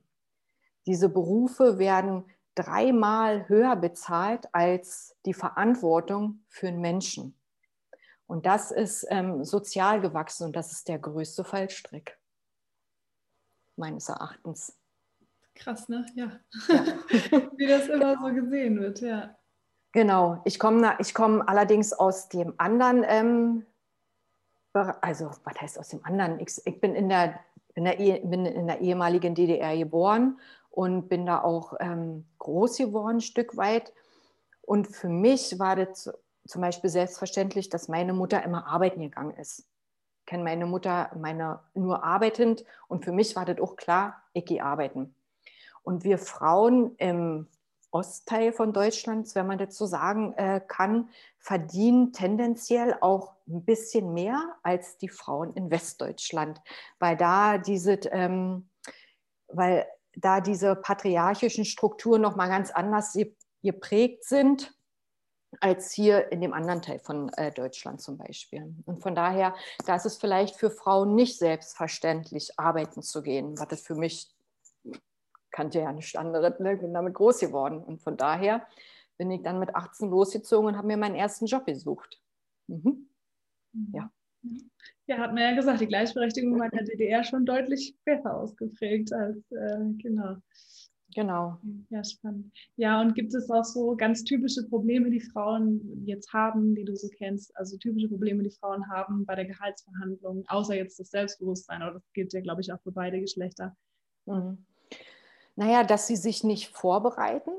Diese 0.86 1.08
Berufe 1.08 1.78
werden 1.78 2.24
dreimal 2.54 3.48
höher 3.48 3.76
bezahlt 3.76 4.48
als 4.52 5.16
die 5.26 5.34
Verantwortung 5.34 6.40
für 6.48 6.68
einen 6.68 6.80
Menschen. 6.80 7.38
Und 8.26 8.46
das 8.46 8.70
ist 8.70 9.06
ähm, 9.10 9.44
sozial 9.44 10.00
gewachsen 10.00 10.46
und 10.46 10.56
das 10.56 10.72
ist 10.72 10.88
der 10.88 10.98
größte 10.98 11.44
Fallstrick, 11.44 12.18
meines 13.76 14.08
Erachtens. 14.08 14.76
Krass, 15.54 15.88
ne? 15.88 16.04
Ja. 16.14 16.32
ja. 16.68 16.84
Wie 17.56 17.66
das 17.66 17.88
immer 17.88 18.14
genau. 18.14 18.28
so 18.28 18.34
gesehen 18.34 18.80
wird, 18.80 19.00
ja. 19.00 19.34
Genau. 19.92 20.42
Ich 20.44 20.58
komme 20.58 20.96
ich 20.98 21.14
komm 21.14 21.40
allerdings 21.40 21.92
aus 21.92 22.28
dem 22.28 22.54
anderen, 22.58 23.04
ähm, 23.06 23.66
also 24.74 25.30
was 25.44 25.60
heißt 25.60 25.78
aus 25.78 25.88
dem 25.88 26.04
anderen? 26.04 26.38
Ich, 26.40 26.60
ich 26.64 26.80
bin, 26.80 26.94
in 26.94 27.08
der, 27.08 27.40
in, 27.74 27.84
der, 27.84 27.94
bin 27.94 28.44
in 28.44 28.66
der 28.66 28.80
ehemaligen 28.80 29.34
DDR 29.34 29.76
geboren 29.76 30.38
und 30.70 31.08
bin 31.08 31.26
da 31.26 31.42
auch 31.42 31.74
ähm, 31.80 32.26
groß 32.38 32.78
geworden, 32.78 33.16
ein 33.16 33.20
Stück 33.20 33.56
weit. 33.56 33.92
Und 34.62 34.86
für 34.86 35.08
mich 35.08 35.58
war 35.58 35.76
das 35.76 36.10
zum 36.46 36.62
Beispiel 36.62 36.90
selbstverständlich, 36.90 37.68
dass 37.68 37.88
meine 37.88 38.12
Mutter 38.12 38.42
immer 38.42 38.66
arbeiten 38.66 39.00
gegangen 39.00 39.34
ist. 39.34 39.66
Ich 40.20 40.26
kenne 40.26 40.44
meine 40.44 40.66
Mutter 40.66 41.10
meine, 41.18 41.60
nur 41.74 42.04
arbeitend 42.04 42.64
und 42.86 43.04
für 43.04 43.12
mich 43.12 43.34
war 43.36 43.44
das 43.44 43.60
auch 43.60 43.76
klar, 43.76 44.22
ich 44.32 44.44
gehe 44.44 44.62
arbeiten. 44.62 45.14
Und 45.82 46.04
wir 46.04 46.18
Frauen 46.18 46.94
im 46.96 47.48
Ostteil 47.90 48.52
von 48.52 48.72
Deutschland, 48.72 49.34
wenn 49.34 49.46
man 49.46 49.58
das 49.58 49.76
so 49.76 49.86
sagen 49.86 50.34
äh, 50.34 50.60
kann, 50.66 51.08
verdienen 51.38 52.12
tendenziell 52.12 52.96
auch 53.00 53.34
ein 53.48 53.64
bisschen 53.64 54.12
mehr 54.12 54.56
als 54.62 54.98
die 54.98 55.08
Frauen 55.08 55.54
in 55.54 55.70
Westdeutschland, 55.70 56.60
weil 56.98 57.16
da 57.16 57.56
diese, 57.56 57.92
ähm, 58.10 58.68
weil 59.48 59.86
da 60.20 60.40
diese 60.40 60.74
patriarchischen 60.76 61.64
Strukturen 61.64 62.20
noch 62.20 62.36
mal 62.36 62.48
ganz 62.48 62.70
anders 62.70 63.16
geprägt 63.62 64.24
sind 64.24 64.74
als 65.60 65.92
hier 65.92 66.30
in 66.30 66.40
dem 66.40 66.52
anderen 66.52 66.82
Teil 66.82 66.98
von 66.98 67.30
äh, 67.34 67.50
Deutschland 67.52 68.02
zum 68.02 68.18
Beispiel. 68.18 68.74
Und 68.84 69.02
von 69.02 69.14
daher, 69.14 69.54
da 69.86 69.96
ist 69.96 70.04
es 70.04 70.18
vielleicht 70.18 70.56
für 70.56 70.70
Frauen 70.70 71.14
nicht 71.14 71.38
selbstverständlich, 71.38 72.58
arbeiten 72.58 73.02
zu 73.02 73.22
gehen, 73.22 73.58
was 73.58 73.68
das 73.68 73.80
für 73.80 73.94
mich 73.94 74.30
kannte 75.50 75.80
ja 75.80 75.92
nicht 75.92 76.16
andere, 76.16 76.54
ne? 76.62 76.76
bin 76.76 76.92
damit 76.92 77.14
groß 77.14 77.40
geworden. 77.40 77.82
Und 77.82 78.02
von 78.02 78.16
daher 78.16 78.66
bin 79.16 79.30
ich 79.30 79.42
dann 79.42 79.58
mit 79.58 79.74
18 79.74 80.10
losgezogen 80.10 80.68
und 80.68 80.76
habe 80.76 80.86
mir 80.86 80.96
meinen 80.96 81.16
ersten 81.16 81.46
Job 81.46 81.64
gesucht. 81.64 82.20
Mhm. 82.66 83.08
mhm. 83.72 83.92
Ja. 83.94 84.10
Ja, 85.06 85.18
hat 85.18 85.32
man 85.32 85.42
ja 85.42 85.54
gesagt, 85.54 85.80
die 85.80 85.86
Gleichberechtigung 85.86 86.58
war 86.58 86.66
in 86.66 86.76
der 86.76 86.84
DDR 86.84 87.24
schon 87.24 87.46
deutlich 87.46 87.96
besser 88.04 88.36
ausgeprägt 88.36 89.12
als 89.12 89.38
äh, 89.52 89.78
genau. 89.96 90.36
Genau. 91.14 91.58
Ja, 91.88 92.04
spannend. 92.04 92.52
Ja, 92.76 93.00
und 93.00 93.14
gibt 93.14 93.34
es 93.34 93.50
auch 93.50 93.64
so 93.64 93.96
ganz 93.96 94.24
typische 94.24 94.68
Probleme, 94.68 95.10
die 95.10 95.20
Frauen 95.20 96.04
jetzt 96.04 96.32
haben, 96.32 96.74
die 96.74 96.84
du 96.84 96.94
so 96.94 97.08
kennst? 97.08 97.56
Also 97.56 97.78
typische 97.78 98.08
Probleme, 98.08 98.42
die 98.42 98.50
Frauen 98.50 98.88
haben 98.90 99.24
bei 99.24 99.34
der 99.34 99.46
Gehaltsverhandlung, 99.46 100.44
außer 100.48 100.76
jetzt 100.76 101.00
das 101.00 101.10
Selbstbewusstsein, 101.10 101.80
aber 101.82 101.94
das 101.94 102.12
gilt 102.12 102.32
ja, 102.34 102.40
glaube 102.40 102.60
ich, 102.60 102.72
auch 102.72 102.80
für 102.82 102.92
beide 102.92 103.20
Geschlechter. 103.20 103.74
Mhm. 104.26 104.58
Naja, 105.56 105.82
dass 105.82 106.06
sie 106.06 106.16
sich 106.16 106.44
nicht 106.44 106.68
vorbereiten. 106.68 107.50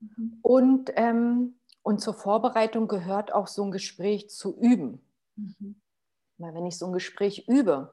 Mhm. 0.00 0.38
Und, 0.42 0.92
ähm, 0.96 1.54
und 1.82 2.00
zur 2.00 2.14
Vorbereitung 2.14 2.88
gehört 2.88 3.32
auch 3.32 3.46
so 3.46 3.64
ein 3.64 3.70
Gespräch 3.70 4.28
zu 4.28 4.58
üben. 4.58 5.00
Mhm. 5.36 5.76
Weil 6.38 6.54
wenn 6.54 6.66
ich 6.66 6.78
so 6.78 6.86
ein 6.86 6.92
Gespräch 6.92 7.48
übe, 7.48 7.92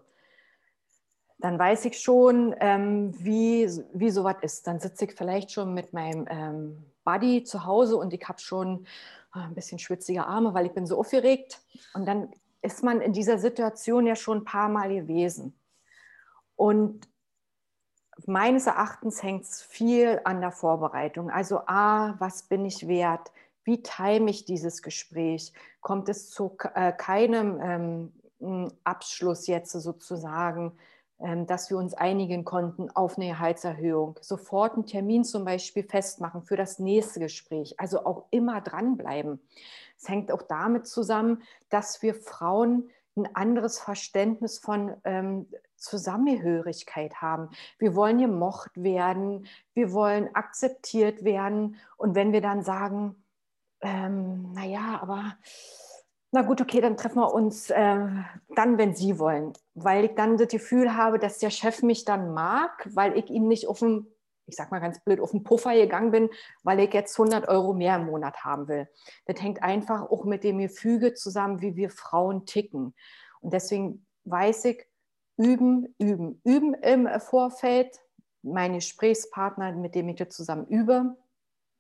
dann 1.40 1.60
weiß 1.60 1.86
ich 1.86 2.00
schon, 2.00 2.56
ähm, 2.60 3.14
wie, 3.24 3.70
wie 3.94 4.10
sowas 4.10 4.38
ist. 4.42 4.66
Dann 4.68 4.80
sitze 4.80 5.06
ich 5.06 5.14
vielleicht 5.14 5.52
schon 5.52 5.74
mit 5.74 5.92
meinem 5.92 6.26
ähm, 6.30 6.86
Buddy 7.04 7.44
zu 7.44 7.66
Hause 7.66 7.98
und 7.98 8.14
ich 8.14 8.28
habe 8.28 8.40
schon 8.40 8.88
oh, 9.36 9.40
ein 9.40 9.54
bisschen 9.54 9.78
schwitzige 9.80 10.26
Arme, 10.26 10.54
weil 10.54 10.66
ich 10.66 10.72
bin 10.72 10.86
so 10.86 10.98
aufgeregt. 10.98 11.62
Und 11.94 12.08
dann 12.08 12.32
ist 12.62 12.82
man 12.82 13.02
in 13.02 13.12
dieser 13.12 13.40
Situation 13.40 14.08
ja 14.08 14.16
schon 14.16 14.40
ein 14.40 14.46
paar 14.46 14.70
Mal 14.70 14.96
gewesen. 14.96 15.54
Und 16.56 17.10
meines 18.26 18.68
Erachtens 18.68 19.22
hängt 19.22 19.44
es 19.44 19.62
viel 19.62 20.22
an 20.24 20.40
der 20.40 20.52
Vorbereitung. 20.52 21.30
Also 21.30 21.60
A, 21.66 22.16
was 22.20 22.44
bin 22.44 22.66
ich 22.66 22.88
wert? 22.88 23.32
Wie 23.66 23.82
time 23.82 24.30
ich 24.30 24.46
dieses 24.46 24.82
Gespräch? 24.82 25.52
Kommt 25.82 26.10
es 26.10 26.30
zu 26.30 26.56
äh, 26.74 26.94
keinem 26.94 27.60
ähm, 27.62 28.14
Abschluss 28.84 29.48
jetzt 29.48 29.72
sozusagen, 29.72 30.74
ähm, 31.20 31.46
dass 31.46 31.70
wir 31.70 31.78
uns 31.78 31.94
einigen 31.94 32.44
konnten 32.44 32.90
auf 32.90 33.18
eine 33.18 33.28
Gehaltserhöhung? 33.28 34.20
Sofort 34.22 34.74
einen 34.74 34.86
Termin 34.86 35.24
zum 35.24 35.46
Beispiel 35.46 35.84
festmachen 35.84 36.44
für 36.44 36.58
das 36.58 36.80
nächste 36.80 37.20
Gespräch. 37.20 37.80
Also 37.80 38.06
auch 38.06 38.26
immer 38.32 38.62
dranbleiben. 38.62 39.40
Es 39.98 40.10
hängt 40.10 40.32
auch 40.32 40.42
damit 40.42 40.88
zusammen, 40.88 41.44
dass 41.70 42.02
wir 42.02 42.16
Frauen 42.16 42.90
ein 43.16 43.36
anderes 43.36 43.80
Verständnis 43.80 44.60
von 44.60 44.96
ähm, 45.04 45.48
Zusammenhörigkeit 45.78 47.22
haben. 47.22 47.50
Wir 47.78 47.96
wollen 47.96 48.18
gemocht 48.18 48.72
werden, 48.76 49.46
wir 49.74 49.94
wollen 49.94 50.34
akzeptiert 50.34 51.24
werden. 51.24 51.76
Und 51.98 52.16
wenn 52.16 52.32
wir 52.32 52.42
dann 52.42 52.64
sagen, 52.64 53.24
ähm, 53.82 54.52
naja, 54.54 55.00
aber 55.02 55.38
na 56.34 56.42
gut, 56.42 56.62
okay, 56.62 56.82
dann 56.82 56.98
treffen 56.98 57.20
wir 57.20 57.32
uns 57.32 57.70
äh, 57.70 58.08
dann, 58.56 58.78
wenn 58.80 58.96
Sie 58.96 59.20
wollen, 59.20 59.54
weil 59.76 60.06
ich 60.06 60.16
dann 60.16 60.36
das 60.38 60.48
Gefühl 60.48 60.98
habe, 60.98 61.20
dass 61.20 61.38
der 61.38 61.52
Chef 61.52 61.84
mich 61.84 62.06
dann 62.06 62.34
mag, 62.34 62.90
weil 62.92 63.16
ich 63.16 63.30
ihm 63.30 63.48
nicht 63.48 63.68
auf 63.68 63.80
den, 63.80 64.08
ich 64.48 64.56
sag 64.56 64.72
mal 64.72 64.80
ganz 64.80 65.00
blöd, 65.04 65.20
auf 65.20 65.30
den 65.30 65.44
Puffer 65.44 65.76
gegangen 65.76 66.10
bin, 66.10 66.30
weil 66.64 66.80
ich 66.80 66.92
jetzt 66.92 67.20
100 67.20 67.48
Euro 67.50 67.76
mehr 67.76 67.98
im 67.98 68.08
Monat 68.08 68.44
haben 68.44 68.68
will. 68.68 68.90
Das 69.28 69.40
hängt 69.44 69.62
einfach 69.62 70.10
auch 70.10 70.26
mit 70.26 70.44
dem 70.44 70.58
Gefüge 70.58 71.14
zusammen, 71.14 71.62
wie 71.62 71.76
wir 71.76 71.92
Frauen 71.92 72.48
ticken. 72.48 72.96
Und 73.40 73.54
deswegen 73.54 74.08
weiß 74.26 74.66
ich, 74.66 74.88
üben, 75.38 75.94
üben, 76.00 76.42
üben 76.44 76.74
im 76.74 77.08
Vorfeld. 77.20 78.00
Meine 78.42 78.78
Gesprächspartner, 78.78 79.74
mit 79.74 79.94
dem 79.94 80.10
ich 80.10 80.16
das 80.16 80.30
zusammen 80.30 80.66
übe, 80.66 81.16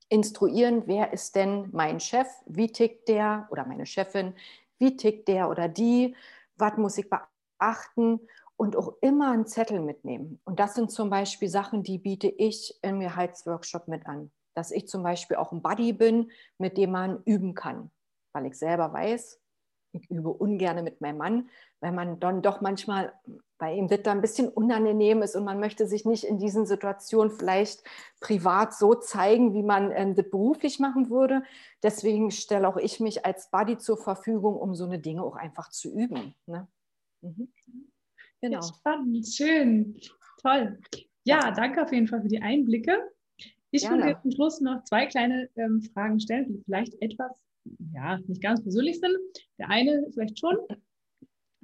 instruieren, 0.09 0.83
wer 0.85 1.13
ist 1.13 1.35
denn 1.35 1.69
mein 1.71 1.99
Chef, 1.99 2.27
wie 2.45 2.71
tickt 2.71 3.07
der 3.07 3.47
oder 3.51 3.65
meine 3.65 3.85
Chefin, 3.85 4.33
wie 4.79 4.95
tickt 4.95 5.27
der 5.27 5.49
oder 5.49 5.67
die, 5.67 6.15
was 6.55 6.77
muss 6.77 6.97
ich 6.97 7.09
beachten? 7.09 8.19
Und 8.55 8.75
auch 8.75 8.93
immer 9.01 9.31
einen 9.31 9.47
Zettel 9.47 9.81
mitnehmen. 9.81 10.39
Und 10.45 10.59
das 10.59 10.75
sind 10.75 10.91
zum 10.91 11.09
Beispiel 11.09 11.49
Sachen, 11.49 11.83
die 11.83 11.97
biete 11.97 12.27
ich 12.27 12.77
im 12.81 12.99
Gehaltsworkshop 12.99 13.87
mit 13.87 14.05
an. 14.05 14.31
Dass 14.53 14.71
ich 14.71 14.87
zum 14.87 15.01
Beispiel 15.01 15.37
auch 15.37 15.51
ein 15.51 15.63
Buddy 15.63 15.91
bin, 15.91 16.31
mit 16.59 16.77
dem 16.77 16.91
man 16.91 17.23
üben 17.25 17.55
kann, 17.55 17.89
weil 18.31 18.45
ich 18.45 18.55
selber 18.55 18.93
weiß, 18.93 19.41
ich 19.93 20.09
übe 20.09 20.29
ungern 20.29 20.83
mit 20.83 21.01
meinem 21.01 21.17
Mann, 21.17 21.49
weil 21.79 21.91
man 21.91 22.19
dann 22.19 22.41
doch 22.41 22.61
manchmal 22.61 23.13
bei 23.63 23.75
ihm 23.75 23.89
wird 23.89 24.07
da 24.07 24.11
ein 24.11 24.19
bisschen 24.19 24.49
unangenehm 24.49 25.21
ist 25.21 25.37
und 25.37 25.45
man 25.45 25.57
möchte 25.57 25.87
sich 25.87 26.03
nicht 26.03 26.25
in 26.25 26.37
diesen 26.37 26.65
Situationen 26.65 27.31
vielleicht 27.31 27.81
privat 28.19 28.73
so 28.73 28.93
zeigen, 28.93 29.53
wie 29.53 29.63
man 29.63 29.89
ähm, 29.95 30.15
das 30.15 30.29
beruflich 30.29 30.79
machen 30.79 31.09
würde. 31.09 31.43
Deswegen 31.81 32.29
stelle 32.31 32.67
auch 32.67 32.75
ich 32.75 32.99
mich 32.99 33.25
als 33.25 33.49
Buddy 33.51 33.77
zur 33.77 33.95
Verfügung, 33.95 34.57
um 34.57 34.75
so 34.75 34.83
eine 34.83 34.99
Dinge 34.99 35.23
auch 35.23 35.37
einfach 35.37 35.69
zu 35.69 35.97
üben. 35.97 36.35
Ne? 36.45 36.67
Mhm. 37.21 37.53
Genau. 38.41 38.57
Ja, 38.57 38.61
spannend, 38.63 39.25
schön, 39.33 39.97
toll. 40.41 40.77
Ja, 41.23 41.51
danke 41.51 41.83
auf 41.83 41.93
jeden 41.93 42.09
Fall 42.09 42.21
für 42.21 42.27
die 42.27 42.41
Einblicke. 42.41 42.97
Ich 43.71 43.89
würde 43.89 44.19
zum 44.23 44.31
Schluss 44.31 44.59
noch 44.59 44.83
zwei 44.83 45.05
kleine 45.05 45.49
ähm, 45.55 45.81
Fragen 45.93 46.19
stellen, 46.19 46.49
die 46.49 46.61
vielleicht 46.65 47.01
etwas 47.01 47.31
ja, 47.93 48.17
nicht 48.27 48.41
ganz 48.41 48.61
persönlich 48.61 48.99
sind. 48.99 49.15
Der 49.57 49.69
eine 49.69 50.05
vielleicht 50.13 50.37
schon. 50.37 50.57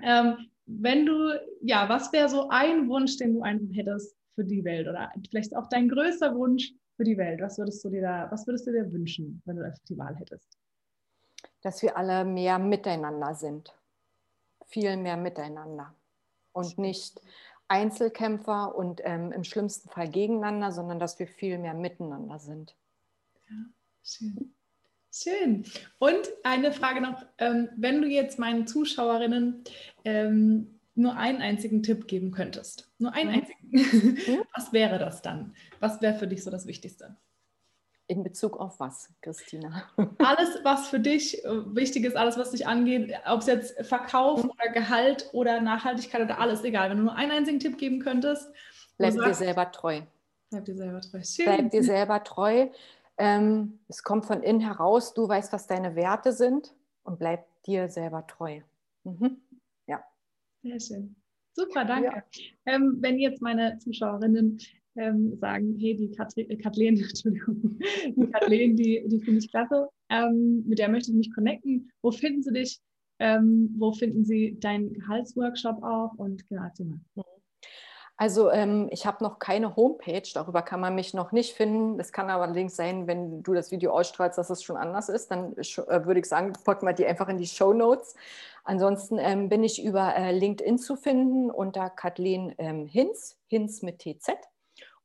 Ähm, 0.02 0.50
wenn 0.70 1.06
du, 1.06 1.40
ja, 1.62 1.90
was 1.90 2.14
wäre 2.14 2.30
so 2.30 2.50
ein 2.50 2.88
Wunsch, 2.90 3.18
den 3.18 3.34
du 3.34 3.42
einfach 3.42 3.68
hättest 3.74 4.16
für 4.36 4.44
die 4.44 4.64
Welt 4.64 4.88
oder 4.88 5.12
vielleicht 5.30 5.56
auch 5.56 5.68
dein 5.68 5.90
größter 5.90 6.36
Wunsch 6.36 6.72
für 6.96 7.04
die 7.04 7.18
Welt? 7.18 7.42
Was 7.42 7.58
würdest 7.58 7.84
du 7.84 7.90
dir 7.90 8.02
da, 8.02 8.28
was 8.32 8.46
würdest 8.46 8.68
du 8.68 8.72
dir 8.72 8.92
wünschen, 8.92 9.42
wenn 9.46 9.56
du 9.56 9.66
einfach 9.66 9.84
die 9.90 9.98
Wahl 9.98 10.16
hättest? 10.16 10.58
Dass 11.62 11.82
wir 11.82 11.98
alle 11.98 12.24
mehr 12.24 12.60
miteinander 12.60 13.34
sind. 13.34 13.76
Viel 14.68 14.96
mehr 14.98 15.18
miteinander. 15.18 15.96
Und 16.54 16.78
nicht 16.78 17.20
Einzelkämpfer 17.68 18.76
und 18.76 19.02
ähm, 19.04 19.32
im 19.32 19.44
schlimmsten 19.44 19.90
Fall 19.90 20.10
gegeneinander, 20.10 20.72
sondern 20.72 21.00
dass 21.00 21.18
wir 21.20 21.28
viel 21.28 21.58
mehr 21.58 21.74
miteinander 21.74 22.40
sind. 22.40 22.76
Ja, 23.50 23.56
schön. 24.04 24.56
Schön. 25.12 25.66
Und 25.98 26.22
eine 26.44 26.72
Frage 26.72 27.02
noch, 27.02 27.26
ähm, 27.40 27.70
wenn 27.76 28.02
du 28.02 28.08
jetzt 28.08 28.38
meinen 28.38 28.68
Zuschauerinnen 28.68 29.64
ähm, 30.06 30.80
nur 30.94 31.16
einen 31.16 31.42
einzigen 31.42 31.82
Tipp 31.82 32.08
geben 32.08 32.32
könntest, 32.32 32.92
nur 33.00 33.14
einen 33.14 33.32
mhm. 33.32 33.36
einzigen, 33.36 34.32
mhm. 34.34 34.44
was 34.56 34.72
wäre 34.72 35.00
das 35.00 35.22
dann? 35.22 35.56
Was 35.80 36.02
wäre 36.02 36.14
für 36.14 36.28
dich 36.28 36.44
so 36.44 36.52
das 36.52 36.68
Wichtigste? 36.68 37.16
In 38.08 38.24
Bezug 38.24 38.60
auf 38.60 38.80
was, 38.80 39.10
Christina? 39.22 39.84
Alles, 40.18 40.60
was 40.64 40.90
für 40.90 41.00
dich 41.00 41.44
äh, 41.46 41.76
wichtig 41.76 42.06
ist, 42.06 42.16
alles, 42.16 42.40
was 42.40 42.52
dich 42.52 42.66
angeht, 42.66 43.14
ob 43.28 43.42
es 43.42 43.46
jetzt 43.46 43.86
Verkauf 43.86 44.44
mhm. 44.44 44.50
oder 44.50 44.72
Gehalt 44.72 45.30
oder 45.32 45.62
Nachhaltigkeit 45.62 46.22
oder 46.22 46.40
alles, 46.40 46.64
egal. 46.64 46.90
Wenn 46.90 46.98
du 46.98 47.04
nur 47.04 47.16
einen 47.16 47.32
einzigen 47.32 47.60
Tipp 47.60 47.78
geben 47.78 48.00
könntest. 48.00 48.50
Bleib 48.98 49.14
dir 49.14 49.34
selber 49.34 49.72
treu. 49.72 50.02
Bleib 50.50 50.66
dir 50.66 50.76
selber 50.76 51.02
treu. 51.02 51.22
Schön. 51.24 51.46
Bleib 51.46 51.72
dir 51.72 51.84
selber 51.84 52.24
treu. 52.24 52.68
Ähm, 53.20 53.80
es 53.90 54.02
kommt 54.02 54.26
von 54.26 54.42
innen 54.42 54.62
heraus, 54.62 55.14
du 55.14 55.28
weißt, 55.28 55.52
was 55.52 55.68
deine 55.68 55.96
Werte 55.96 56.32
sind 56.32 56.74
und 57.04 57.20
bleib 57.20 57.46
dir 57.64 57.90
selber 57.90 58.26
treu. 58.26 58.62
Mhm. 59.04 59.42
Ja. 59.88 60.02
Sehr 60.64 60.80
schön. 60.80 61.16
Super, 61.54 61.84
danke. 61.84 62.24
Ja. 62.34 62.76
Ähm, 62.76 62.98
wenn 63.02 63.20
jetzt 63.20 63.42
meine 63.42 63.78
Zuschauerinnen 63.80 64.58
ähm, 64.96 65.38
sagen, 65.38 65.76
hey, 65.78 65.96
die 65.96 66.12
Kathleen, 66.12 66.98
Entschuldigung, 67.02 67.80
die 68.06 68.30
Kathleen, 68.32 68.78
die, 68.78 69.04
die 69.08 69.20
finde 69.20 69.40
ich 69.40 69.52
klasse, 69.52 69.90
ähm, 70.10 70.64
mit 70.66 70.80
der 70.80 70.90
möchte 70.90 71.12
ich 71.12 71.18
mich 71.18 71.34
connecten. 71.34 71.92
Wo 72.02 72.12
finden 72.12 72.42
sie 72.42 72.54
dich? 72.54 72.80
Ähm, 73.20 73.76
wo 73.78 73.92
finden 73.92 74.24
sie 74.24 74.58
deinen 74.62 74.94
Gehaltsworkshop 74.94 75.84
auch? 75.84 76.14
Und 76.16 76.48
genau, 76.48 76.64
erzähl 76.64 76.86
mal. 76.86 77.26
Also 78.22 78.52
ähm, 78.52 78.90
ich 78.92 79.06
habe 79.06 79.24
noch 79.24 79.40
keine 79.40 79.78
Homepage, 79.78 80.30
darüber 80.34 80.62
kann 80.62 80.82
man 80.82 80.94
mich 80.94 81.14
noch 81.14 81.32
nicht 81.32 81.54
finden. 81.54 81.98
Das 81.98 82.12
kann 82.12 82.30
aber 82.30 82.44
allerdings 82.44 82.76
sein, 82.76 83.08
wenn 83.08 83.44
du 83.44 83.54
das 83.54 83.72
Video 83.72 83.94
ausstrahlst, 83.94 84.38
dass 84.38 84.50
es 84.50 84.62
schon 84.62 84.76
anders 84.76 85.08
ist. 85.08 85.32
Dann 85.32 85.54
äh, 85.54 86.06
würde 86.06 86.20
ich 86.20 86.26
sagen, 86.26 86.52
packt 86.66 86.84
mal 86.84 86.94
die 86.94 87.06
einfach 87.06 87.30
in 87.30 87.38
die 87.38 87.48
Show 87.48 87.72
Notes. 87.72 88.16
Ansonsten 88.66 89.20
ähm, 89.20 89.48
bin 89.48 89.64
ich 89.64 89.82
über 89.82 90.18
äh, 90.18 90.34
LinkedIn 90.34 90.78
zu 90.80 90.98
finden 90.98 91.50
unter 91.50 91.90
Kathleen 91.90 92.54
ähm, 92.58 92.88
Hinz, 92.88 93.40
Hinz 93.48 93.84
mit 93.84 94.00
TZ. 94.00 94.34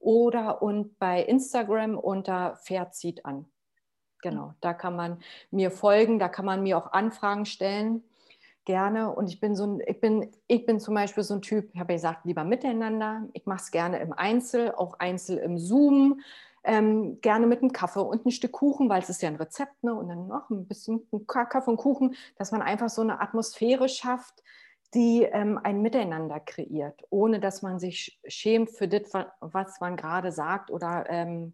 Oder 0.00 0.60
und 0.60 0.98
bei 0.98 1.22
Instagram 1.22 1.96
unter 1.96 2.58
Pferd 2.64 2.96
an. 3.22 3.46
Genau, 4.22 4.54
da 4.60 4.74
kann 4.74 4.96
man 4.96 5.20
mir 5.52 5.70
folgen, 5.70 6.18
da 6.18 6.28
kann 6.28 6.46
man 6.46 6.64
mir 6.64 6.76
auch 6.76 6.90
Anfragen 6.90 7.46
stellen 7.46 8.02
gerne. 8.64 9.14
Und 9.14 9.28
ich 9.28 9.40
bin 9.40 9.54
so 9.54 9.66
ein, 9.66 9.82
ich 9.86 10.00
bin, 10.00 10.30
ich 10.46 10.66
bin 10.66 10.80
zum 10.80 10.94
Beispiel 10.94 11.22
so 11.22 11.34
ein 11.34 11.42
Typ, 11.42 11.70
ich 11.72 11.80
habe 11.80 11.92
ja 11.92 11.96
gesagt, 11.96 12.24
lieber 12.24 12.44
miteinander. 12.44 13.28
Ich 13.32 13.46
mache 13.46 13.62
es 13.62 13.70
gerne 13.70 13.98
im 13.98 14.12
Einzel, 14.12 14.72
auch 14.72 14.98
Einzel 14.98 15.38
im 15.38 15.58
Zoom. 15.58 16.20
Ähm, 16.66 17.20
gerne 17.20 17.46
mit 17.46 17.60
einem 17.60 17.72
Kaffee 17.72 18.00
und 18.00 18.24
ein 18.24 18.30
Stück 18.30 18.52
Kuchen, 18.52 18.88
weil 18.88 19.02
es 19.02 19.10
ist 19.10 19.20
ja 19.20 19.28
ein 19.28 19.36
Rezept, 19.36 19.84
ne? 19.84 19.94
und 19.94 20.08
dann 20.08 20.28
noch 20.28 20.48
ein 20.48 20.66
bisschen 20.66 21.06
Kaffee 21.26 21.70
und 21.70 21.76
Kuchen, 21.76 22.14
dass 22.36 22.52
man 22.52 22.62
einfach 22.62 22.88
so 22.88 23.02
eine 23.02 23.20
Atmosphäre 23.20 23.86
schafft, 23.90 24.42
die 24.94 25.24
ähm, 25.24 25.58
ein 25.62 25.82
Miteinander 25.82 26.40
kreiert, 26.40 27.02
ohne 27.10 27.38
dass 27.38 27.60
man 27.60 27.78
sich 27.78 28.18
schämt 28.26 28.70
für 28.70 28.88
das, 28.88 29.12
was 29.40 29.78
man 29.80 29.96
gerade 29.96 30.32
sagt 30.32 30.70
oder 30.70 31.04
ähm, 31.10 31.52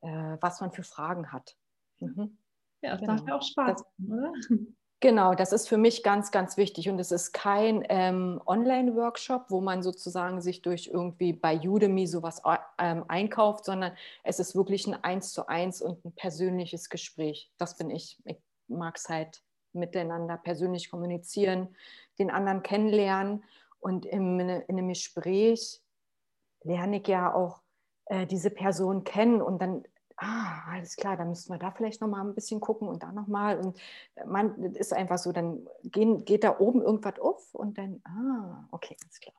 äh, 0.00 0.36
was 0.40 0.60
man 0.60 0.72
für 0.72 0.82
Fragen 0.82 1.30
hat. 1.30 1.56
Mhm. 2.00 2.36
Ja, 2.80 2.92
das 2.92 3.00
genau. 3.00 3.12
macht 3.12 3.28
ja 3.28 3.36
auch 3.36 3.42
Spaß, 3.42 3.84
das, 3.84 4.08
oder? 4.08 4.32
Genau, 5.02 5.34
das 5.34 5.52
ist 5.52 5.68
für 5.68 5.78
mich 5.78 6.04
ganz, 6.04 6.30
ganz 6.30 6.56
wichtig. 6.56 6.88
Und 6.88 7.00
es 7.00 7.10
ist 7.10 7.32
kein 7.32 7.84
ähm, 7.88 8.40
Online-Workshop, 8.46 9.46
wo 9.48 9.60
man 9.60 9.82
sozusagen 9.82 10.40
sich 10.40 10.62
durch 10.62 10.86
irgendwie 10.86 11.32
bei 11.32 11.58
Udemy 11.58 12.06
sowas 12.06 12.40
ähm, 12.78 13.04
einkauft, 13.08 13.64
sondern 13.64 13.96
es 14.22 14.38
ist 14.38 14.54
wirklich 14.54 14.86
ein 14.86 14.94
Eins 15.02 15.32
zu 15.32 15.48
eins 15.48 15.82
und 15.82 16.04
ein 16.04 16.12
persönliches 16.12 16.88
Gespräch. 16.88 17.50
Das 17.58 17.76
bin 17.76 17.90
ich. 17.90 18.16
Ich 18.24 18.36
mag 18.68 18.96
es 18.96 19.08
halt 19.08 19.42
miteinander 19.72 20.36
persönlich 20.36 20.88
kommunizieren, 20.88 21.74
den 22.20 22.30
anderen 22.30 22.62
kennenlernen. 22.62 23.42
Und 23.80 24.06
im, 24.06 24.38
in 24.38 24.62
einem 24.68 24.88
Gespräch 24.88 25.80
lerne 26.62 27.00
ich 27.00 27.08
ja 27.08 27.34
auch 27.34 27.60
äh, 28.04 28.24
diese 28.24 28.50
Person 28.50 29.02
kennen 29.02 29.42
und 29.42 29.60
dann 29.60 29.82
ah, 30.22 30.62
alles 30.70 30.96
klar, 30.96 31.16
dann 31.16 31.28
müssten 31.28 31.52
wir 31.52 31.58
da 31.58 31.70
vielleicht 31.72 32.00
nochmal 32.00 32.24
ein 32.24 32.34
bisschen 32.34 32.60
gucken 32.60 32.88
und 32.88 33.02
da 33.02 33.12
nochmal. 33.12 33.58
Und 33.58 33.78
man 34.24 34.74
ist 34.74 34.92
einfach 34.92 35.18
so, 35.18 35.32
dann 35.32 35.68
gehen, 35.82 36.24
geht 36.24 36.44
da 36.44 36.58
oben 36.58 36.82
irgendwas 36.82 37.18
auf 37.18 37.54
und 37.54 37.76
dann, 37.76 38.00
ah, 38.04 38.68
okay, 38.70 38.96
alles 39.02 39.20
klar. 39.20 39.34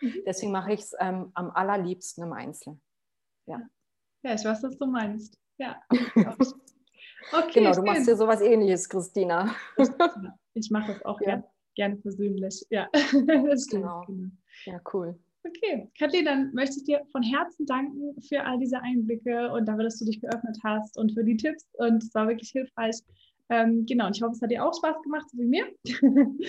Mhm. 0.00 0.22
Deswegen 0.26 0.52
mache 0.52 0.72
ich 0.72 0.80
es 0.80 0.94
ähm, 0.98 1.30
am 1.34 1.50
allerliebsten 1.50 2.24
im 2.24 2.32
Einzelnen. 2.32 2.80
Ja. 3.46 3.60
ja, 4.22 4.34
ich 4.34 4.44
weiß, 4.44 4.62
was 4.62 4.78
du 4.78 4.86
meinst. 4.86 5.38
Ja. 5.58 5.80
okay, 5.90 7.50
genau, 7.52 7.72
du 7.72 7.82
machst 7.82 8.08
ja 8.08 8.16
sowas 8.16 8.40
ähnliches, 8.40 8.88
Christina. 8.88 9.54
Ich 10.54 10.70
mache 10.70 10.94
das 10.94 11.04
auch 11.04 11.20
ja. 11.20 11.26
gerne, 11.26 11.44
gerne 11.74 11.96
persönlich. 11.96 12.66
Ja, 12.70 12.88
das 12.92 13.66
genau. 13.66 14.04
genau. 14.06 14.30
Ja, 14.64 14.80
cool. 14.92 15.18
Okay, 15.44 15.90
Kathleen, 15.98 16.24
dann 16.24 16.54
möchte 16.54 16.76
ich 16.78 16.84
dir 16.84 17.02
von 17.10 17.22
Herzen 17.22 17.66
danken 17.66 18.20
für 18.22 18.44
all 18.44 18.58
diese 18.58 18.80
Einblicke 18.80 19.50
und 19.52 19.66
dafür, 19.66 19.84
dass 19.84 19.98
du 19.98 20.04
dich 20.04 20.20
geöffnet 20.20 20.56
hast 20.62 20.96
und 20.96 21.12
für 21.12 21.24
die 21.24 21.36
Tipps. 21.36 21.66
Und 21.72 22.02
es 22.02 22.14
war 22.14 22.28
wirklich 22.28 22.50
hilfreich. 22.50 22.96
Ähm, 23.48 23.84
genau, 23.86 24.06
und 24.06 24.16
ich 24.16 24.22
hoffe, 24.22 24.32
es 24.32 24.42
hat 24.42 24.50
dir 24.50 24.64
auch 24.64 24.74
Spaß 24.74 25.02
gemacht, 25.02 25.28
so 25.30 25.38
wie 25.38 25.46
mir. 25.46 25.66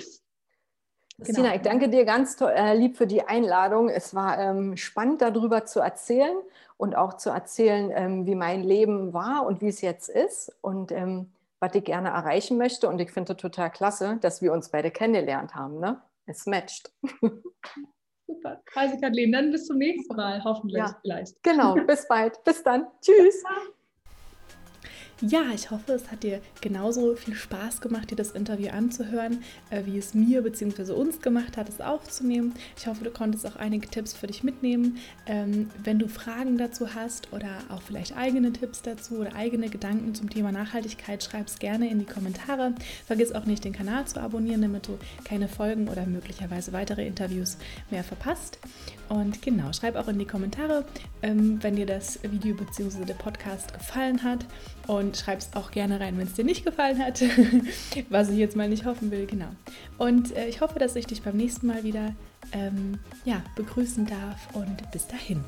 Christina, 1.17 1.49
genau. 1.49 1.55
ich 1.55 1.61
danke 1.61 1.89
dir 1.89 2.05
ganz 2.05 2.39
äh, 2.41 2.75
lieb 2.75 2.97
für 2.97 3.07
die 3.07 3.23
Einladung. 3.23 3.89
Es 3.89 4.13
war 4.13 4.37
ähm, 4.39 4.77
spannend, 4.77 5.21
darüber 5.21 5.65
zu 5.65 5.79
erzählen 5.79 6.35
und 6.77 6.95
auch 6.95 7.17
zu 7.17 7.29
erzählen, 7.29 7.91
ähm, 7.93 8.25
wie 8.25 8.35
mein 8.35 8.63
Leben 8.63 9.13
war 9.13 9.45
und 9.45 9.61
wie 9.61 9.67
es 9.67 9.81
jetzt 9.81 10.09
ist 10.09 10.55
und 10.61 10.91
ähm, 10.91 11.31
was 11.59 11.75
ich 11.75 11.83
gerne 11.83 12.09
erreichen 12.09 12.57
möchte. 12.57 12.89
Und 12.89 12.99
ich 12.99 13.11
finde 13.11 13.37
total 13.37 13.71
klasse, 13.71 14.17
dass 14.21 14.41
wir 14.41 14.53
uns 14.53 14.69
beide 14.69 14.91
kennengelernt 14.91 15.55
haben. 15.55 15.79
Ne? 15.79 16.01
Es 16.25 16.45
matcht. 16.45 16.91
Super. 18.27 18.61
Also 18.75 18.99
Kathleen, 18.99 19.31
dann 19.31 19.51
bis 19.51 19.65
zum 19.65 19.77
nächsten 19.77 20.15
Mal, 20.15 20.43
hoffentlich 20.43 20.79
ja, 20.79 20.97
vielleicht. 21.01 21.41
Genau, 21.43 21.75
bis 21.75 22.07
bald. 22.07 22.43
Bis 22.43 22.63
dann. 22.63 22.87
Tschüss. 23.01 23.43
Ja, 25.25 25.43
ich 25.55 25.71
hoffe, 25.71 25.93
es 25.93 26.11
hat 26.11 26.23
dir 26.23 26.41
genauso 26.59 27.15
viel 27.15 27.33
Spaß 27.33 27.79
gemacht, 27.79 28.11
dir 28.11 28.17
das 28.17 28.31
Interview 28.31 28.71
anzuhören, 28.71 29.41
äh, 29.69 29.85
wie 29.85 29.97
es 29.97 30.13
mir 30.13 30.41
bzw. 30.41 30.91
uns 30.91 31.21
gemacht 31.21 31.55
hat, 31.55 31.69
es 31.69 31.79
aufzunehmen. 31.79 32.53
Ich 32.75 32.87
hoffe, 32.87 33.05
du 33.05 33.09
konntest 33.09 33.47
auch 33.47 33.55
einige 33.55 33.87
Tipps 33.87 34.11
für 34.11 34.27
dich 34.27 34.43
mitnehmen. 34.43 34.97
Ähm, 35.25 35.69
wenn 35.81 35.97
du 35.97 36.09
Fragen 36.09 36.57
dazu 36.57 36.93
hast 36.93 37.31
oder 37.31 37.47
auch 37.69 37.81
vielleicht 37.81 38.17
eigene 38.17 38.51
Tipps 38.51 38.81
dazu 38.81 39.19
oder 39.19 39.33
eigene 39.33 39.69
Gedanken 39.69 40.13
zum 40.13 40.29
Thema 40.29 40.51
Nachhaltigkeit, 40.51 41.23
schreib 41.23 41.47
es 41.47 41.57
gerne 41.57 41.89
in 41.89 41.99
die 41.99 42.05
Kommentare. 42.05 42.73
Vergiss 43.07 43.31
auch 43.31 43.45
nicht, 43.45 43.63
den 43.63 43.71
Kanal 43.71 44.05
zu 44.05 44.19
abonnieren, 44.19 44.61
damit 44.61 44.89
du 44.89 44.99
keine 45.23 45.47
Folgen 45.47 45.87
oder 45.87 46.05
möglicherweise 46.05 46.73
weitere 46.73 47.07
Interviews 47.07 47.55
mehr 47.89 48.03
verpasst. 48.03 48.59
Und 49.13 49.43
genau, 49.43 49.71
schreib 49.73 49.95
auch 49.95 50.07
in 50.07 50.17
die 50.17 50.25
Kommentare, 50.25 50.85
ähm, 51.21 51.61
wenn 51.61 51.75
dir 51.75 51.85
das 51.85 52.17
Video 52.23 52.55
bzw. 52.55 53.05
der 53.05 53.13
Podcast 53.13 53.71
gefallen 53.71 54.23
hat. 54.23 54.43
Und 54.87 55.15
schreib 55.17 55.37
es 55.37 55.51
auch 55.53 55.69
gerne 55.69 55.99
rein, 55.99 56.17
wenn 56.17 56.25
es 56.25 56.33
dir 56.33 56.43
nicht 56.43 56.65
gefallen 56.65 56.97
hat, 56.97 57.21
was 58.09 58.29
ich 58.29 58.37
jetzt 58.37 58.55
mal 58.55 58.67
nicht 58.67 58.85
hoffen 58.85 59.11
will. 59.11 59.27
Genau. 59.27 59.49
Und 59.99 60.35
äh, 60.35 60.47
ich 60.47 60.61
hoffe, 60.61 60.79
dass 60.79 60.95
ich 60.95 61.05
dich 61.05 61.21
beim 61.21 61.37
nächsten 61.37 61.67
Mal 61.67 61.83
wieder 61.83 62.15
ähm, 62.53 62.97
ja, 63.23 63.43
begrüßen 63.55 64.07
darf 64.07 64.47
und 64.55 64.91
bis 64.91 65.05
dahin. 65.05 65.43